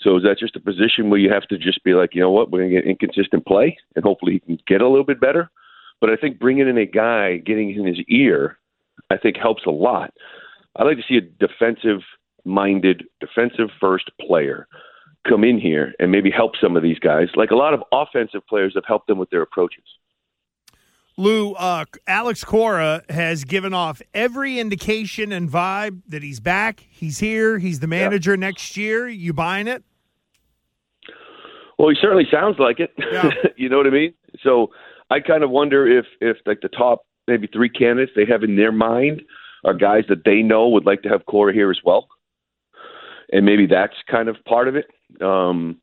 So 0.00 0.16
is 0.16 0.22
that 0.22 0.38
just 0.38 0.56
a 0.56 0.60
position 0.60 1.10
where 1.10 1.20
you 1.20 1.30
have 1.30 1.46
to 1.48 1.58
just 1.58 1.84
be 1.84 1.92
like, 1.92 2.14
you 2.14 2.22
know 2.22 2.30
what, 2.30 2.50
we're 2.50 2.60
going 2.60 2.70
to 2.70 2.76
get 2.76 2.88
inconsistent 2.88 3.46
play, 3.46 3.76
and 3.94 4.04
hopefully 4.04 4.32
he 4.32 4.40
can 4.40 4.58
get 4.66 4.80
a 4.80 4.88
little 4.88 5.04
bit 5.04 5.20
better? 5.20 5.50
But 6.00 6.10
I 6.10 6.16
think 6.16 6.38
bringing 6.38 6.68
in 6.68 6.78
a 6.78 6.86
guy, 6.86 7.36
getting 7.36 7.70
in 7.74 7.86
his 7.86 7.98
ear, 8.08 8.58
I 9.10 9.18
think 9.18 9.36
helps 9.36 9.66
a 9.66 9.70
lot. 9.70 10.14
I'd 10.76 10.84
like 10.84 10.96
to 10.96 11.02
see 11.06 11.18
a 11.18 11.20
defensive-minded, 11.20 13.04
defensive-first 13.20 14.10
player 14.20 14.66
come 15.28 15.44
in 15.44 15.60
here 15.60 15.92
and 15.98 16.10
maybe 16.10 16.30
help 16.30 16.52
some 16.58 16.76
of 16.76 16.82
these 16.82 16.98
guys, 16.98 17.28
like 17.34 17.50
a 17.50 17.56
lot 17.56 17.74
of 17.74 17.82
offensive 17.92 18.40
players 18.48 18.72
have 18.74 18.84
helped 18.86 19.06
them 19.06 19.18
with 19.18 19.28
their 19.28 19.42
approaches. 19.42 19.84
Lou, 21.18 21.52
uh, 21.52 21.84
Alex 22.06 22.44
Cora 22.44 23.02
has 23.10 23.44
given 23.44 23.74
off 23.74 24.00
every 24.14 24.58
indication 24.58 25.32
and 25.32 25.50
vibe 25.50 26.00
that 26.08 26.22
he's 26.22 26.40
back. 26.40 26.86
He's 26.88 27.18
here. 27.18 27.58
He's 27.58 27.80
the 27.80 27.86
manager 27.86 28.38
next 28.38 28.78
year. 28.78 29.06
You 29.06 29.34
buying 29.34 29.68
it? 29.68 29.84
Well, 31.80 31.88
he 31.88 31.96
certainly 31.98 32.26
sounds 32.30 32.58
like 32.58 32.78
it. 32.78 32.92
Yeah. 32.98 33.30
you 33.56 33.70
know 33.70 33.78
what 33.78 33.86
I 33.86 33.90
mean? 33.90 34.12
So 34.42 34.70
I 35.08 35.18
kind 35.20 35.42
of 35.42 35.48
wonder 35.48 35.88
if 35.88 36.04
if 36.20 36.36
like 36.44 36.60
the 36.60 36.68
top 36.68 37.06
maybe 37.26 37.46
three 37.46 37.70
candidates 37.70 38.12
they 38.14 38.26
have 38.26 38.42
in 38.42 38.56
their 38.56 38.70
mind 38.70 39.22
are 39.64 39.72
guys 39.72 40.04
that 40.10 40.26
they 40.26 40.42
know 40.42 40.68
would 40.68 40.84
like 40.84 41.00
to 41.02 41.08
have 41.08 41.24
Cora 41.24 41.54
here 41.54 41.70
as 41.70 41.78
well, 41.82 42.06
and 43.32 43.46
maybe 43.46 43.66
that's 43.66 43.94
kind 44.10 44.28
of 44.28 44.36
part 44.44 44.68
of 44.68 44.76
it. 44.76 44.88
Um, 45.22 45.80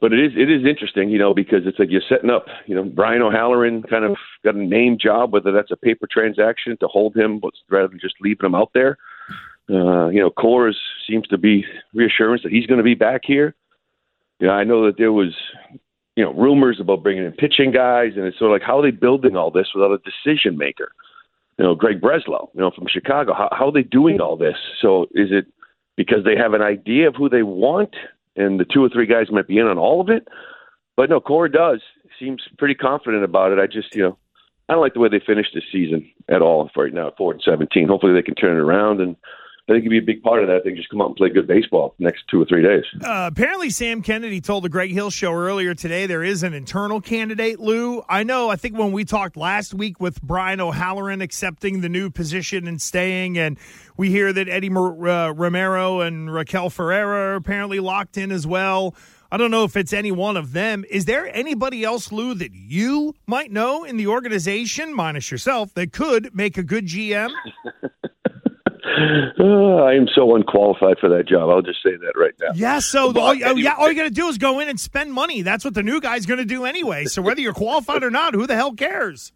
but 0.00 0.12
it 0.12 0.20
is 0.20 0.32
it 0.36 0.48
is 0.48 0.64
interesting, 0.64 1.10
you 1.10 1.18
know, 1.18 1.34
because 1.34 1.62
it's 1.66 1.80
like 1.80 1.90
you're 1.90 2.02
setting 2.08 2.30
up. 2.30 2.46
You 2.66 2.76
know, 2.76 2.84
Brian 2.84 3.20
O'Halloran 3.20 3.82
kind 3.82 4.04
of 4.04 4.16
got 4.44 4.54
a 4.54 4.64
name 4.64 4.96
job, 4.96 5.32
whether 5.32 5.50
that's 5.50 5.72
a 5.72 5.76
paper 5.76 6.06
transaction 6.08 6.76
to 6.78 6.86
hold 6.86 7.16
him, 7.16 7.40
but 7.40 7.50
rather 7.68 7.88
than 7.88 7.98
just 7.98 8.14
leaving 8.20 8.46
him 8.46 8.54
out 8.54 8.70
there. 8.74 8.96
Uh, 9.68 10.06
you 10.06 10.20
know, 10.20 10.30
Cora's 10.30 10.78
seems 11.04 11.26
to 11.26 11.38
be 11.38 11.64
reassurance 11.92 12.44
that 12.44 12.52
he's 12.52 12.66
going 12.66 12.78
to 12.78 12.84
be 12.84 12.94
back 12.94 13.22
here. 13.24 13.56
Yeah, 14.38 14.50
I 14.50 14.64
know 14.64 14.84
that 14.86 14.98
there 14.98 15.12
was, 15.12 15.34
you 16.14 16.24
know, 16.24 16.32
rumors 16.34 16.78
about 16.78 17.02
bringing 17.02 17.24
in 17.24 17.32
pitching 17.32 17.72
guys, 17.72 18.12
and 18.16 18.26
it's 18.26 18.38
sort 18.38 18.50
of 18.50 18.54
like 18.54 18.66
how 18.66 18.78
are 18.78 18.82
they 18.82 18.90
building 18.90 19.36
all 19.36 19.50
this 19.50 19.68
without 19.74 19.92
a 19.92 19.98
decision 19.98 20.58
maker? 20.58 20.92
You 21.58 21.64
know, 21.64 21.76
Craig 21.76 22.02
Breslow, 22.02 22.48
you 22.52 22.60
know, 22.60 22.70
from 22.70 22.86
Chicago. 22.86 23.32
How, 23.32 23.48
how 23.52 23.68
are 23.68 23.72
they 23.72 23.82
doing 23.82 24.20
all 24.20 24.36
this? 24.36 24.56
So 24.82 25.04
is 25.14 25.28
it 25.30 25.46
because 25.96 26.24
they 26.24 26.36
have 26.36 26.52
an 26.52 26.60
idea 26.60 27.08
of 27.08 27.14
who 27.14 27.30
they 27.30 27.42
want, 27.42 27.96
and 28.36 28.60
the 28.60 28.66
two 28.66 28.84
or 28.84 28.90
three 28.90 29.06
guys 29.06 29.30
might 29.30 29.48
be 29.48 29.58
in 29.58 29.66
on 29.66 29.78
all 29.78 30.02
of 30.02 30.10
it? 30.10 30.28
But 30.96 31.08
no, 31.08 31.20
Cora 31.20 31.50
does 31.50 31.80
seems 32.18 32.42
pretty 32.58 32.74
confident 32.74 33.24
about 33.24 33.52
it. 33.52 33.58
I 33.58 33.66
just, 33.66 33.94
you 33.94 34.02
know, 34.02 34.18
I 34.68 34.72
don't 34.72 34.82
like 34.82 34.94
the 34.94 35.00
way 35.00 35.08
they 35.08 35.20
finished 35.20 35.52
this 35.54 35.64
season 35.72 36.10
at 36.28 36.42
all 36.42 36.70
right 36.76 36.92
now, 36.92 37.12
four 37.16 37.32
and 37.32 37.42
seventeen. 37.42 37.88
Hopefully, 37.88 38.12
they 38.12 38.22
can 38.22 38.34
turn 38.34 38.56
it 38.56 38.60
around 38.60 39.00
and. 39.00 39.16
I 39.68 39.72
think 39.72 39.84
it'd 39.84 39.90
be 39.90 39.98
a 39.98 40.14
big 40.14 40.22
part 40.22 40.42
of 40.42 40.48
that. 40.48 40.62
They 40.62 40.70
can 40.70 40.76
just 40.76 40.90
come 40.90 41.00
out 41.00 41.08
and 41.08 41.16
play 41.16 41.28
good 41.28 41.48
baseball 41.48 41.96
next 41.98 42.22
two 42.30 42.40
or 42.40 42.44
three 42.44 42.62
days. 42.62 42.84
Uh, 43.02 43.28
apparently, 43.32 43.68
Sam 43.70 44.00
Kennedy 44.00 44.40
told 44.40 44.62
the 44.62 44.68
Greg 44.68 44.92
Hill 44.92 45.10
show 45.10 45.32
earlier 45.32 45.74
today 45.74 46.06
there 46.06 46.22
is 46.22 46.44
an 46.44 46.54
internal 46.54 47.00
candidate, 47.00 47.58
Lou. 47.58 48.04
I 48.08 48.22
know, 48.22 48.48
I 48.48 48.54
think 48.54 48.78
when 48.78 48.92
we 48.92 49.04
talked 49.04 49.36
last 49.36 49.74
week 49.74 49.98
with 49.98 50.22
Brian 50.22 50.60
O'Halloran 50.60 51.20
accepting 51.20 51.80
the 51.80 51.88
new 51.88 52.10
position 52.10 52.68
and 52.68 52.80
staying, 52.80 53.38
and 53.38 53.58
we 53.96 54.08
hear 54.08 54.32
that 54.32 54.48
Eddie 54.48 54.70
Mar- 54.70 55.08
uh, 55.08 55.32
Romero 55.32 55.98
and 56.00 56.32
Raquel 56.32 56.70
Ferreira 56.70 57.32
are 57.32 57.34
apparently 57.34 57.80
locked 57.80 58.16
in 58.16 58.30
as 58.30 58.46
well. 58.46 58.94
I 59.32 59.36
don't 59.36 59.50
know 59.50 59.64
if 59.64 59.76
it's 59.76 59.92
any 59.92 60.12
one 60.12 60.36
of 60.36 60.52
them. 60.52 60.84
Is 60.88 61.06
there 61.06 61.28
anybody 61.34 61.82
else, 61.82 62.12
Lou, 62.12 62.34
that 62.34 62.54
you 62.54 63.16
might 63.26 63.50
know 63.50 63.82
in 63.82 63.96
the 63.96 64.06
organization, 64.06 64.94
minus 64.94 65.32
yourself, 65.32 65.74
that 65.74 65.92
could 65.92 66.32
make 66.32 66.56
a 66.56 66.62
good 66.62 66.86
GM? 66.86 67.30
Uh, 68.86 69.42
I 69.84 69.94
am 69.94 70.06
so 70.14 70.34
unqualified 70.36 70.98
for 71.00 71.08
that 71.10 71.26
job. 71.28 71.50
I'll 71.50 71.62
just 71.62 71.82
say 71.82 71.96
that 71.96 72.12
right 72.16 72.34
now. 72.40 72.50
Yeah, 72.54 72.78
so 72.78 73.08
all, 73.08 73.18
oh, 73.18 73.30
anyway- 73.32 73.60
yeah, 73.62 73.74
all 73.74 73.88
you 73.90 73.96
got 73.96 74.04
to 74.04 74.10
do 74.10 74.28
is 74.28 74.38
go 74.38 74.60
in 74.60 74.68
and 74.68 74.78
spend 74.78 75.12
money. 75.12 75.42
That's 75.42 75.64
what 75.64 75.74
the 75.74 75.82
new 75.82 76.00
guy's 76.00 76.26
going 76.26 76.38
to 76.38 76.44
do 76.44 76.64
anyway. 76.64 77.04
So 77.06 77.22
whether 77.22 77.40
you're 77.40 77.52
qualified 77.54 78.04
or 78.04 78.10
not, 78.10 78.34
who 78.34 78.46
the 78.46 78.56
hell 78.56 78.72
cares? 78.74 79.32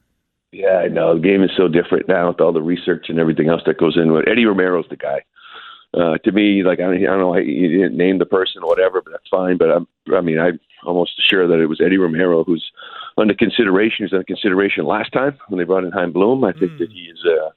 Yeah, 0.53 0.79
I 0.85 0.89
know. 0.89 1.15
The 1.15 1.21
game 1.21 1.43
is 1.43 1.51
so 1.57 1.69
different 1.69 2.09
now 2.09 2.29
with 2.29 2.41
all 2.41 2.53
the 2.53 2.63
research 2.63 3.07
and 3.09 3.19
everything 3.19 3.49
else 3.49 3.63
that 3.67 3.79
goes 3.79 3.97
into 3.97 4.17
it. 4.17 4.29
Eddie 4.29 4.47
Romero's 4.47 4.87
the 4.91 4.97
guy. 4.97 5.23
Uh, 5.93 6.19
to 6.19 6.31
me, 6.33 6.63
like 6.63 6.79
I 6.79 6.83
don't, 6.83 6.97
I 6.97 7.07
don't 7.07 7.19
know, 7.21 7.37
you 7.37 7.69
didn't 7.69 7.97
name 7.97 8.19
the 8.19 8.27
person 8.27 8.63
or 8.63 8.69
whatever, 8.69 9.01
but 9.03 9.11
that's 9.11 9.29
fine. 9.29 9.59
But 9.59 9.71
I'm, 9.71 9.89
I 10.15 10.21
mean, 10.21 10.39
I'm 10.39 10.61
almost 10.85 11.13
sure 11.29 11.49
that 11.49 11.61
it 11.61 11.67
was 11.67 11.81
Eddie 11.85 11.99
Romero 11.99 12.45
who's 12.45 12.65
under 13.19 13.35
consideration. 13.35 13.97
He 13.99 14.05
was 14.05 14.13
under 14.13 14.25
consideration 14.25 14.85
last 14.85 15.13
time 15.13 15.37
when 15.49 15.59
they 15.59 15.65
brought 15.65 15.85
in 15.85 15.91
Chaim 15.91 16.13
Bloom. 16.13 16.45
I 16.45 16.53
think 16.53 16.79
that 16.79 16.91
he 16.91 17.11
is. 17.13 17.19
Uh, 17.25 17.51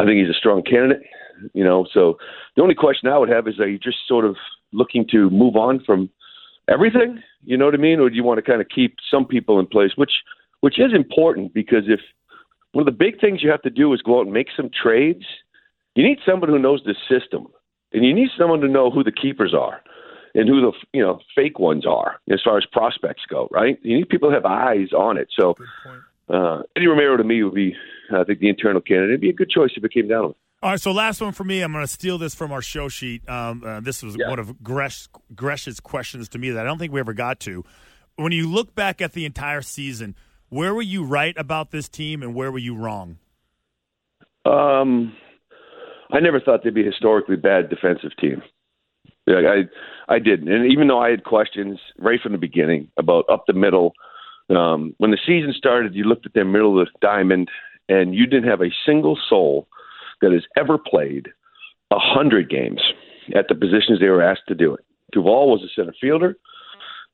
I 0.00 0.04
think 0.04 0.20
he's 0.20 0.30
a 0.30 0.38
strong 0.38 0.62
candidate. 0.62 1.02
You 1.54 1.64
know, 1.64 1.86
so 1.92 2.18
the 2.56 2.62
only 2.62 2.74
question 2.74 3.08
I 3.08 3.18
would 3.18 3.28
have 3.28 3.48
is: 3.48 3.58
Are 3.60 3.68
you 3.68 3.78
just 3.78 3.98
sort 4.06 4.24
of 4.24 4.36
looking 4.72 5.06
to 5.10 5.30
move 5.30 5.56
on 5.56 5.82
from 5.84 6.10
everything? 6.68 7.22
You 7.44 7.56
know 7.56 7.66
what 7.66 7.74
I 7.74 7.78
mean, 7.78 8.00
or 8.00 8.08
do 8.08 8.16
you 8.16 8.24
want 8.24 8.38
to 8.38 8.42
kind 8.42 8.60
of 8.60 8.68
keep 8.68 8.96
some 9.10 9.26
people 9.26 9.58
in 9.58 9.66
place, 9.66 9.92
which 9.96 10.12
which 10.60 10.78
is 10.78 10.92
important 10.94 11.52
because 11.52 11.84
if 11.86 12.00
one 12.72 12.86
of 12.86 12.86
the 12.86 12.98
big 12.98 13.20
things 13.20 13.42
you 13.42 13.50
have 13.50 13.62
to 13.62 13.70
do 13.70 13.92
is 13.92 14.00
go 14.02 14.18
out 14.18 14.26
and 14.26 14.32
make 14.32 14.48
some 14.56 14.70
trades, 14.70 15.24
you 15.94 16.04
need 16.04 16.18
someone 16.24 16.48
who 16.48 16.58
knows 16.58 16.82
the 16.84 16.94
system, 17.08 17.48
and 17.92 18.04
you 18.04 18.14
need 18.14 18.28
someone 18.38 18.60
to 18.60 18.68
know 18.68 18.90
who 18.90 19.04
the 19.04 19.12
keepers 19.12 19.54
are 19.54 19.80
and 20.34 20.48
who 20.48 20.60
the 20.60 20.72
you 20.92 21.02
know 21.02 21.20
fake 21.34 21.58
ones 21.58 21.84
are 21.86 22.20
as 22.32 22.40
far 22.42 22.56
as 22.56 22.64
prospects 22.72 23.22
go. 23.28 23.48
Right? 23.50 23.78
You 23.82 23.96
need 23.96 24.08
people 24.08 24.30
to 24.30 24.34
have 24.34 24.44
eyes 24.44 24.92
on 24.92 25.16
it. 25.18 25.28
So. 25.38 25.54
Uh, 26.28 26.62
Eddie 26.76 26.86
Romero 26.86 27.16
to 27.18 27.24
me 27.24 27.42
would 27.42 27.52
be, 27.52 27.74
I 28.14 28.24
think, 28.24 28.38
the 28.38 28.48
internal 28.48 28.80
candidate. 28.80 29.10
It'd 29.10 29.20
be 29.20 29.28
a 29.28 29.34
good 29.34 29.50
choice 29.50 29.72
if 29.76 29.84
it 29.84 29.92
came 29.92 30.08
down 30.08 30.22
to 30.22 30.28
it. 30.30 30.36
All 30.62 30.70
right, 30.70 30.80
so 30.80 30.92
last 30.92 31.20
one 31.20 31.32
for 31.32 31.42
me. 31.42 31.60
I'm 31.60 31.72
going 31.72 31.82
to 31.82 31.90
steal 31.90 32.18
this 32.18 32.36
from 32.36 32.52
our 32.52 32.62
show 32.62 32.88
sheet. 32.88 33.28
Um, 33.28 33.64
uh, 33.64 33.80
this 33.80 34.00
was 34.00 34.16
Yeah. 34.16 34.30
one 34.30 34.38
of 34.38 34.62
Gresh, 34.62 35.08
Gresh's 35.34 35.80
questions 35.80 36.28
to 36.30 36.38
me 36.38 36.50
that 36.50 36.60
I 36.60 36.64
don't 36.64 36.78
think 36.78 36.92
we 36.92 37.00
ever 37.00 37.14
got 37.14 37.40
to. 37.40 37.64
When 38.14 38.30
you 38.30 38.48
look 38.48 38.72
back 38.76 39.00
at 39.00 39.12
the 39.12 39.24
entire 39.24 39.62
season, 39.62 40.14
where 40.50 40.72
were 40.72 40.82
you 40.82 41.02
right 41.02 41.36
about 41.36 41.72
this 41.72 41.88
team 41.88 42.22
and 42.22 42.32
where 42.32 42.52
were 42.52 42.60
you 42.60 42.76
wrong? 42.76 43.18
Um, 44.44 45.16
I 46.12 46.20
never 46.20 46.38
thought 46.38 46.62
they'd 46.62 46.74
be 46.74 46.82
a 46.82 46.90
historically 46.90 47.36
bad 47.36 47.68
defensive 47.68 48.12
team. 48.20 48.42
Yeah, 49.26 49.38
I 49.38 50.14
I 50.14 50.18
didn't, 50.18 50.48
and 50.48 50.70
even 50.70 50.88
though 50.88 51.00
I 51.00 51.10
had 51.10 51.24
questions 51.24 51.78
right 51.98 52.20
from 52.20 52.32
the 52.32 52.38
beginning 52.38 52.88
about 52.98 53.24
up 53.28 53.44
the 53.46 53.52
middle, 53.52 53.94
um, 54.50 54.94
when 54.98 55.10
the 55.12 55.18
season 55.24 55.54
started, 55.56 55.94
you 55.94 56.04
looked 56.04 56.26
at 56.26 56.34
their 56.34 56.44
middle 56.44 56.80
of 56.80 56.86
the 56.86 56.98
diamond, 57.00 57.48
and 57.88 58.14
you 58.14 58.26
didn't 58.26 58.48
have 58.48 58.60
a 58.60 58.70
single 58.84 59.16
soul 59.28 59.68
that 60.22 60.32
has 60.32 60.44
ever 60.56 60.78
played 60.78 61.28
a 61.90 61.98
hundred 61.98 62.48
games 62.48 62.80
at 63.34 63.46
the 63.48 63.54
positions 63.54 64.00
they 64.00 64.08
were 64.08 64.22
asked 64.22 64.48
to 64.48 64.54
do 64.54 64.74
it. 64.74 64.84
Duvall 65.12 65.50
was 65.50 65.62
a 65.62 65.68
center 65.74 65.94
fielder. 66.00 66.36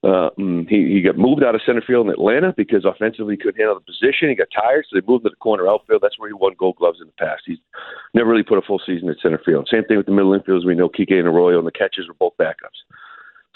Uh, 0.05 0.31
mm, 0.39 0.69
he, 0.69 0.95
he 0.95 1.03
got 1.03 1.19
moved 1.19 1.43
out 1.43 1.57
of 1.57 1.61
center 1.67 1.83
field 1.85 2.07
in 2.07 2.13
Atlanta 2.13 2.55
because 2.57 2.85
offensively 2.85 3.35
he 3.35 3.39
couldn't 3.39 3.59
handle 3.59 3.75
the 3.75 3.81
position. 3.81 4.29
He 4.29 4.37
got 4.37 4.47
tired, 4.55 4.87
so 4.89 4.95
they 4.95 5.05
moved 5.05 5.25
to 5.25 5.31
the 5.31 5.37
corner 5.37 5.69
outfield. 5.69 6.03
That's 6.03 6.19
where 6.19 6.29
he 6.29 6.35
won 6.35 6.55
Gold 6.57 6.77
Gloves 6.77 7.01
in 7.01 7.09
the 7.09 7.25
past. 7.25 7.43
He's 7.47 7.59
never 8.15 8.31
really 8.31 8.45
put 8.45 8.59
a 8.59 8.63
full 8.63 8.81
season 8.87 9.09
at 9.09 9.17
center 9.21 9.41
field. 9.45 9.69
Same 9.69 9.85
thing 9.85 9.97
with 9.97 10.07
the 10.07 10.13
middle 10.13 10.39
infielders. 10.39 10.65
We 10.65 10.77
know 10.77 10.89
Kike 10.89 11.19
and 11.19 11.27
Arroyo 11.27 11.59
and 11.59 11.67
the 11.67 11.73
catchers 11.73 12.07
were 12.07 12.15
both 12.15 12.35
backups. 12.41 12.79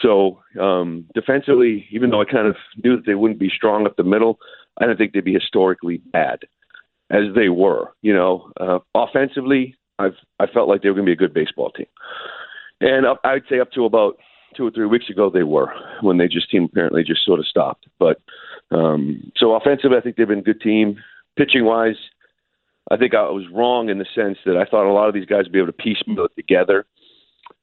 So 0.00 0.42
um, 0.60 1.04
defensively, 1.14 1.86
even 1.92 2.10
though 2.10 2.20
I 2.20 2.24
kind 2.24 2.48
of 2.48 2.56
knew 2.82 2.96
that 2.96 3.06
they 3.06 3.14
wouldn't 3.14 3.38
be 3.38 3.48
strong 3.48 3.86
up 3.86 3.94
the 3.96 4.02
middle, 4.02 4.40
I 4.78 4.86
didn't 4.86 4.98
think 4.98 5.12
they'd 5.12 5.24
be 5.24 5.32
historically 5.32 5.98
bad 6.12 6.40
as 7.12 7.34
they 7.34 7.48
were. 7.48 7.92
You 8.02 8.14
know, 8.14 8.50
uh, 8.60 8.78
offensively, 8.94 9.76
I've 9.98 10.16
I 10.40 10.46
felt 10.46 10.68
like 10.68 10.82
they 10.82 10.88
were 10.88 10.94
going 10.96 11.06
to 11.06 11.10
be 11.10 11.24
a 11.24 11.28
good 11.28 11.34
baseball 11.34 11.70
team, 11.70 11.86
and 12.80 13.06
up, 13.06 13.20
I'd 13.24 13.42
say 13.48 13.60
up 13.60 13.70
to 13.72 13.84
about 13.84 14.16
two 14.56 14.66
or 14.66 14.70
three 14.70 14.86
weeks 14.86 15.08
ago 15.08 15.30
they 15.30 15.44
were 15.44 15.72
when 16.00 16.18
they 16.18 16.28
just 16.28 16.50
team 16.50 16.64
apparently 16.64 17.04
just 17.04 17.24
sort 17.24 17.40
of 17.40 17.46
stopped. 17.46 17.86
But 17.98 18.20
um, 18.70 19.30
so 19.36 19.54
offensively, 19.54 19.96
I 19.96 20.00
think 20.00 20.16
they've 20.16 20.26
been 20.26 20.40
a 20.40 20.42
good 20.42 20.60
team. 20.60 20.96
Pitching 21.36 21.64
wise, 21.64 21.96
I 22.90 22.96
think 22.96 23.14
I 23.14 23.22
was 23.22 23.44
wrong 23.52 23.88
in 23.88 23.98
the 23.98 24.06
sense 24.14 24.38
that 24.44 24.56
I 24.56 24.64
thought 24.64 24.90
a 24.90 24.92
lot 24.92 25.08
of 25.08 25.14
these 25.14 25.26
guys 25.26 25.44
would 25.44 25.52
be 25.52 25.58
able 25.58 25.68
to 25.68 25.72
piecemeal 25.72 26.26
it 26.26 26.32
together. 26.36 26.84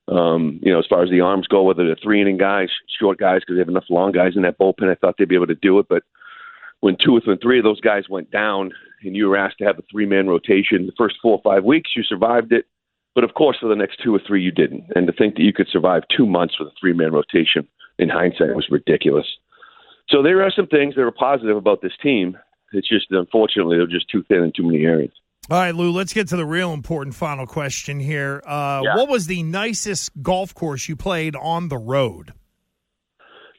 Um, 0.08 0.60
you 0.64 0.72
know, 0.72 0.80
as 0.80 0.88
far 0.90 1.04
as 1.04 1.12
the 1.12 1.22
arms 1.22 1.46
go, 1.46 1.62
whether 1.62 1.86
they're 1.86 1.96
three 2.02 2.20
inning 2.20 2.38
guys, 2.38 2.70
short 3.00 3.20
guys, 3.20 3.42
because 3.42 3.56
they 3.56 3.60
have 3.60 3.70
enough 3.70 3.84
long 3.90 4.12
guys 4.12 4.34
in 4.36 4.42
that 4.42 4.58
bullpen, 4.58 4.90
I 4.90 4.96
thought 4.96 5.16
they'd 5.20 5.30
be 5.30 5.36
able 5.36 5.48
to 5.48 5.56
do 5.56 5.78
it. 5.78 5.86
But 5.88 6.02
when 6.82 6.98
two 7.04 7.16
or 7.18 7.38
three 7.42 7.60
of 7.60 7.64
those 7.64 7.82
guys 7.82 8.04
went 8.10 8.32
down, 8.32 8.72
and 9.04 9.16
you 9.16 9.28
were 9.28 9.38
asked 9.38 9.58
to 9.60 9.66
have 9.66 9.80
a 9.80 9.84
three 9.92 10.06
man 10.06 10.28
rotation, 10.28 10.86
the 10.86 10.94
first 10.98 11.16
four 11.22 11.34
or 11.34 11.42
five 11.42 11.64
weeks 11.64 11.92
you 11.96 12.04
survived 12.04 12.52
it. 12.52 12.66
But 13.16 13.24
of 13.24 13.34
course, 13.34 13.58
for 13.60 13.68
the 13.68 13.76
next 13.76 14.02
two 14.04 14.14
or 14.14 14.22
three, 14.26 14.42
you 14.42 14.52
didn't. 14.52 14.86
And 14.96 15.08
to 15.08 15.14
think 15.14 15.36
that 15.36 15.44
you 15.44 15.54
could 15.54 15.68
survive 15.70 16.04
two 16.16 16.26
months 16.26 16.60
with 16.60 16.70
a 16.70 16.72
three 16.80 16.94
man 16.94 17.12
rotation 17.12 17.68
in 17.98 18.10
hindsight 18.10 18.56
was 18.56 18.68
ridiculous. 18.70 19.26
So 20.10 20.24
there 20.24 20.42
are 20.44 20.52
some 20.56 20.68
things 20.68 20.96
that 20.96 21.02
are 21.02 21.12
positive 21.12 21.58
about 21.58 21.82
this 21.82 21.92
team. 22.02 22.38
It's 22.72 22.88
just, 22.88 23.08
unfortunately, 23.12 23.78
they're 23.78 23.88
just 23.88 24.10
too 24.10 24.24
thin 24.28 24.44
in 24.44 24.52
too 24.56 24.64
many 24.64 24.84
areas. 24.86 25.12
All 25.50 25.58
right, 25.58 25.74
Lou, 25.74 25.92
let's 25.92 26.14
get 26.14 26.28
to 26.30 26.36
the 26.36 26.46
real 26.46 26.74
important 26.74 27.16
final 27.16 27.48
question 27.48 28.00
here. 28.00 28.42
Uh, 28.46 28.82
Yeah. 28.84 28.96
What 28.96 29.10
was 29.10 29.26
the 29.26 29.42
nicest 29.44 30.12
golf 30.22 30.54
course 30.54 30.88
you 30.88 30.96
played 30.96 31.36
on 31.36 31.70
the 31.70 31.78
road? 31.78 32.34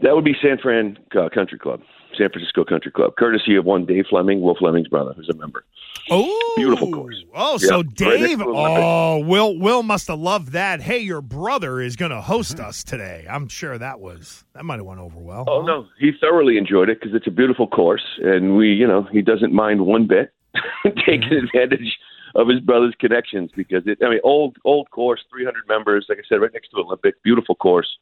That 0.00 0.14
would 0.14 0.24
be 0.24 0.34
San 0.40 0.58
Fran 0.58 0.98
uh, 1.18 1.28
Country 1.34 1.58
Club, 1.58 1.80
San 2.16 2.30
Francisco 2.30 2.64
Country 2.64 2.90
Club, 2.90 3.16
courtesy 3.16 3.56
of 3.56 3.64
one 3.64 3.86
Dave 3.86 4.06
Flemming, 4.08 4.40
Will 4.40 4.54
Flemming's 4.54 4.88
brother, 4.88 5.12
who's 5.14 5.28
a 5.28 5.34
member. 5.34 5.64
Oh, 6.10 6.54
Beautiful 6.56 6.90
course. 6.90 7.22
Oh, 7.34 7.56
so 7.58 7.78
right 7.78 7.94
Dave. 7.94 8.40
Olympics. 8.40 8.50
Oh, 8.54 9.18
Will. 9.24 9.58
Will 9.58 9.82
must 9.82 10.08
have 10.08 10.18
loved 10.18 10.52
that. 10.52 10.80
Hey, 10.80 10.98
your 10.98 11.20
brother 11.20 11.80
is 11.80 11.96
going 11.96 12.10
to 12.10 12.20
host 12.20 12.56
mm-hmm. 12.56 12.66
us 12.66 12.84
today. 12.84 13.26
I'm 13.28 13.48
sure 13.48 13.78
that 13.78 14.00
was 14.00 14.44
that 14.54 14.64
might 14.64 14.76
have 14.76 14.86
went 14.86 15.00
over 15.00 15.18
well. 15.18 15.44
Oh 15.48 15.62
no, 15.62 15.86
he 15.98 16.12
thoroughly 16.20 16.58
enjoyed 16.58 16.88
it 16.88 17.00
because 17.00 17.14
it's 17.14 17.26
a 17.26 17.30
beautiful 17.30 17.66
course, 17.66 18.04
and 18.22 18.56
we, 18.56 18.68
you 18.68 18.86
know, 18.86 19.06
he 19.12 19.22
doesn't 19.22 19.52
mind 19.52 19.86
one 19.86 20.06
bit 20.06 20.32
taking 20.84 21.22
mm-hmm. 21.22 21.46
advantage 21.46 21.98
of 22.34 22.48
his 22.48 22.60
brother's 22.60 22.94
connections 22.98 23.50
because 23.56 23.82
it. 23.86 23.98
I 24.04 24.10
mean, 24.10 24.20
old 24.24 24.56
old 24.64 24.90
course, 24.90 25.20
300 25.30 25.64
members, 25.68 26.06
like 26.08 26.18
I 26.18 26.22
said, 26.28 26.40
right 26.40 26.52
next 26.52 26.68
to 26.70 26.78
Olympic, 26.78 27.22
beautiful 27.22 27.54
course. 27.54 27.98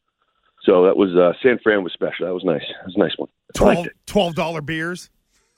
So 0.63 0.83
that 0.85 0.97
was 0.97 1.15
uh, 1.15 1.33
San 1.41 1.57
Fran 1.63 1.83
was 1.83 1.93
special. 1.93 2.25
That 2.27 2.33
was 2.33 2.43
nice. 2.43 2.61
It 2.61 2.85
was 2.85 2.95
a 2.95 2.99
nice 2.99 3.17
one. 3.17 3.29
I 3.29 3.63
liked 3.63 3.75
Twelve 3.75 3.85
it. 3.87 3.93
twelve 4.05 4.35
dollar 4.35 4.61
beers. 4.61 5.09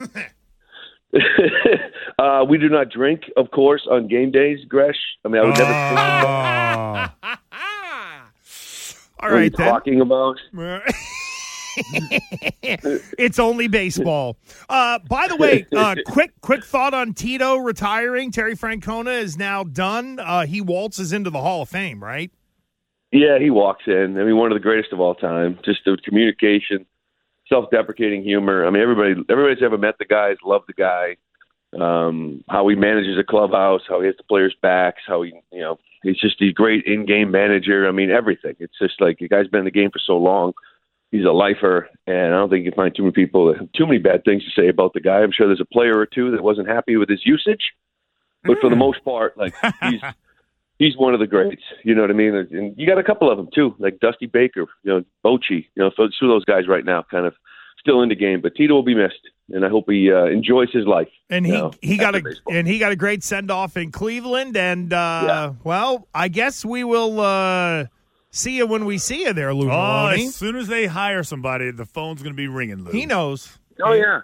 uh, 2.18 2.44
we 2.48 2.58
do 2.58 2.68
not 2.68 2.90
drink, 2.90 3.22
of 3.36 3.50
course, 3.50 3.86
on 3.90 4.08
game 4.08 4.30
days, 4.30 4.60
Gresh. 4.68 4.96
I 5.24 5.28
mean, 5.28 5.42
I 5.42 5.44
would 5.46 5.58
never. 5.58 5.72
All 9.20 9.28
what 9.30 9.38
are 9.38 9.44
you 9.44 9.50
then. 9.50 9.66
talking 9.68 10.00
about? 10.00 10.38
it's 13.18 13.38
only 13.38 13.68
baseball. 13.68 14.36
Uh, 14.68 14.98
by 15.08 15.28
the 15.28 15.36
way, 15.36 15.64
uh, 15.74 15.94
quick 16.06 16.32
quick 16.40 16.64
thought 16.64 16.92
on 16.94 17.14
Tito 17.14 17.56
retiring. 17.56 18.30
Terry 18.30 18.56
Francona 18.56 19.20
is 19.20 19.36
now 19.38 19.64
done. 19.64 20.18
Uh, 20.18 20.44
he 20.46 20.60
waltzes 20.60 21.12
into 21.12 21.30
the 21.30 21.40
Hall 21.40 21.62
of 21.62 21.68
Fame, 21.68 22.02
right? 22.02 22.30
Yeah, 23.12 23.38
he 23.38 23.50
walks 23.50 23.84
in. 23.86 24.18
I 24.18 24.24
mean, 24.24 24.38
one 24.38 24.50
of 24.50 24.56
the 24.56 24.62
greatest 24.62 24.92
of 24.92 25.00
all 25.00 25.14
time. 25.14 25.58
Just 25.64 25.80
the 25.84 25.98
communication, 26.02 26.86
self-deprecating 27.48 28.22
humor. 28.22 28.66
I 28.66 28.70
mean, 28.70 28.82
everybody, 28.82 29.14
everybody's 29.28 29.62
ever 29.62 29.76
met 29.76 29.98
the 29.98 30.06
guy, 30.06 30.28
has 30.28 30.38
loved 30.42 30.64
the 30.66 30.72
guy. 30.72 31.16
Um, 31.78 32.42
how 32.48 32.66
he 32.68 32.74
manages 32.74 33.18
a 33.18 33.24
clubhouse, 33.24 33.82
how 33.88 34.00
he 34.00 34.06
has 34.06 34.16
the 34.16 34.24
players' 34.24 34.54
backs, 34.60 35.02
how 35.06 35.22
he, 35.22 35.32
you 35.52 35.60
know, 35.60 35.78
he's 36.02 36.18
just 36.18 36.40
a 36.40 36.52
great 36.52 36.84
in-game 36.86 37.30
manager. 37.30 37.86
I 37.86 37.92
mean, 37.92 38.10
everything. 38.10 38.56
It's 38.58 38.78
just 38.80 39.00
like 39.00 39.18
the 39.18 39.28
guy's 39.28 39.48
been 39.48 39.60
in 39.60 39.64
the 39.66 39.70
game 39.70 39.90
for 39.90 40.00
so 40.04 40.16
long. 40.16 40.52
He's 41.10 41.26
a 41.26 41.32
lifer, 41.32 41.90
and 42.06 42.34
I 42.34 42.38
don't 42.38 42.48
think 42.48 42.64
you 42.64 42.70
can 42.70 42.76
find 42.76 42.94
too 42.94 43.02
many 43.02 43.12
people 43.12 43.48
that 43.48 43.58
have 43.58 43.72
too 43.72 43.86
many 43.86 43.98
bad 43.98 44.24
things 44.24 44.42
to 44.44 44.50
say 44.58 44.68
about 44.68 44.94
the 44.94 45.00
guy. 45.00 45.20
I'm 45.20 45.32
sure 45.32 45.46
there's 45.46 45.60
a 45.60 45.66
player 45.66 45.98
or 45.98 46.06
two 46.06 46.30
that 46.30 46.42
wasn't 46.42 46.68
happy 46.68 46.96
with 46.96 47.10
his 47.10 47.20
usage, 47.26 47.72
but 48.44 48.58
for 48.60 48.70
the 48.70 48.76
most 48.76 49.04
part, 49.04 49.36
like 49.36 49.54
he's 49.82 50.00
he's 50.82 50.96
one 50.96 51.14
of 51.14 51.20
the 51.20 51.26
greats. 51.26 51.62
You 51.84 51.94
know 51.94 52.02
what 52.02 52.10
I 52.10 52.14
mean? 52.14 52.34
And 52.34 52.74
you 52.78 52.86
got 52.86 52.98
a 52.98 53.04
couple 53.04 53.30
of 53.30 53.36
them 53.36 53.48
too, 53.54 53.74
like 53.78 54.00
Dusty 54.00 54.26
Baker, 54.26 54.66
you 54.82 54.92
know, 54.92 55.04
Bochy. 55.24 55.66
You 55.74 55.82
know, 55.82 55.90
so 55.96 56.08
two 56.18 56.26
of 56.26 56.30
those 56.30 56.44
guys 56.44 56.66
right 56.68 56.84
now, 56.84 57.04
kind 57.10 57.26
of 57.26 57.34
still 57.78 58.02
in 58.02 58.08
the 58.08 58.14
game. 58.14 58.40
But 58.40 58.54
Tito 58.54 58.74
will 58.74 58.82
be 58.82 58.94
missed, 58.94 59.20
and 59.50 59.64
I 59.64 59.68
hope 59.68 59.84
he 59.88 60.10
uh, 60.12 60.24
enjoys 60.26 60.70
his 60.72 60.86
life. 60.86 61.08
And 61.30 61.44
he 61.46 61.52
know, 61.52 61.72
he 61.80 61.96
got 61.96 62.14
a 62.14 62.22
baseball. 62.22 62.54
and 62.54 62.66
he 62.66 62.78
got 62.78 62.92
a 62.92 62.96
great 62.96 63.22
send 63.24 63.50
off 63.50 63.76
in 63.76 63.90
Cleveland. 63.92 64.56
And 64.56 64.92
uh, 64.92 65.22
Yeah. 65.26 65.52
well, 65.64 66.08
I 66.14 66.28
guess 66.28 66.64
we 66.64 66.84
will 66.84 67.20
uh, 67.20 67.86
see 68.30 68.56
you 68.58 68.66
when 68.66 68.84
we 68.84 68.98
see 68.98 69.22
you 69.22 69.32
there, 69.32 69.52
Lou 69.54 69.66
Oh, 69.66 69.76
Maloney. 69.76 70.26
as 70.26 70.34
soon 70.34 70.56
as 70.56 70.68
they 70.68 70.86
hire 70.86 71.22
somebody, 71.22 71.70
the 71.70 71.86
phone's 71.86 72.22
going 72.22 72.34
to 72.34 72.36
be 72.36 72.48
ringing, 72.48 72.84
Lou. 72.84 72.90
He 72.92 73.06
knows. 73.06 73.58
Oh 73.82 73.92
yeah. 73.94 74.20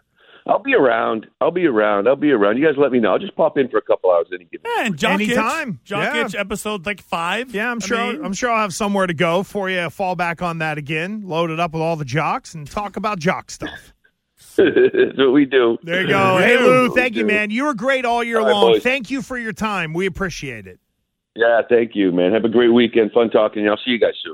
I'll 0.49 0.59
be 0.63 0.75
around. 0.75 1.27
I'll 1.43 1.51
be 1.51 1.67
around. 1.67 2.09
I'll 2.09 2.17
be 2.17 2.33
around. 2.33 2.57
You 2.57 2.65
guys 2.67 2.75
let 2.79 2.91
me 2.91 2.99
know. 3.01 3.13
I'll 3.13 3.19
just 3.19 3.37
pop 3.37 3.59
in 3.59 3.69
for 3.69 3.77
a 3.77 3.83
couple 3.83 4.11
hours 4.11 4.29
any 4.33 4.47
given. 4.47 4.71
Yeah, 4.77 4.87
and 4.87 4.97
Jock 4.99 5.13
Anytime. 5.21 5.71
Itch, 5.83 5.85
Jock 5.85 6.15
Yeah. 6.15 6.25
Itch 6.25 6.35
episode 6.35 6.87
like 6.87 7.03
five. 7.03 7.55
Yeah, 7.55 7.71
I'm 7.71 7.79
I 7.83 7.87
sure. 7.87 8.13
mean, 8.15 8.25
I'm 8.25 8.33
sure 8.33 8.51
I'll 8.51 8.63
have 8.63 8.73
somewhere 8.75 9.07
to 9.07 9.13
go 9.15 9.43
for 9.43 9.69
you. 9.69 9.91
Fall 9.91 10.17
back 10.17 10.41
on 10.41 10.59
that 10.59 10.79
again. 10.79 11.23
Load 11.27 11.51
it 11.51 11.61
up 11.61 11.73
with 11.75 11.83
all 11.83 11.97
the 11.97 12.05
jocks 12.07 12.55
and 12.55 12.69
talk 12.69 12.97
about 12.97 13.19
jock 13.19 13.51
stuff. 13.51 13.93
That's 14.57 15.17
what 15.19 15.33
we 15.33 15.45
do. 15.45 15.79
There 15.83 16.01
you 16.03 16.09
go. 16.09 16.39
Hey 16.39 16.57
Lou, 16.57 16.93
thank 16.95 17.15
you, 17.15 17.25
man. 17.27 17.51
You 17.51 17.65
were 17.67 17.75
great 17.75 18.05
all 18.05 18.25
year 18.25 18.41
All 18.41 18.47
right, 18.47 18.53
long. 18.53 18.73
boys. 18.73 18.83
Thank 18.83 19.11
you 19.11 19.23
for 19.23 19.37
your 19.39 19.53
time. 19.53 19.93
We 19.93 20.07
appreciate 20.07 20.67
it. 20.67 20.81
Yeah, 21.37 21.61
thank 21.69 21.95
you, 21.95 22.11
man. 22.11 22.33
Have 22.33 22.45
a 22.45 22.49
great 22.49 22.73
weekend. 22.73 23.13
Fun 23.13 23.31
talking. 23.31 23.69
I'll 23.69 23.77
see 23.77 23.93
you 23.93 24.01
guys 24.01 24.15
soon. 24.23 24.27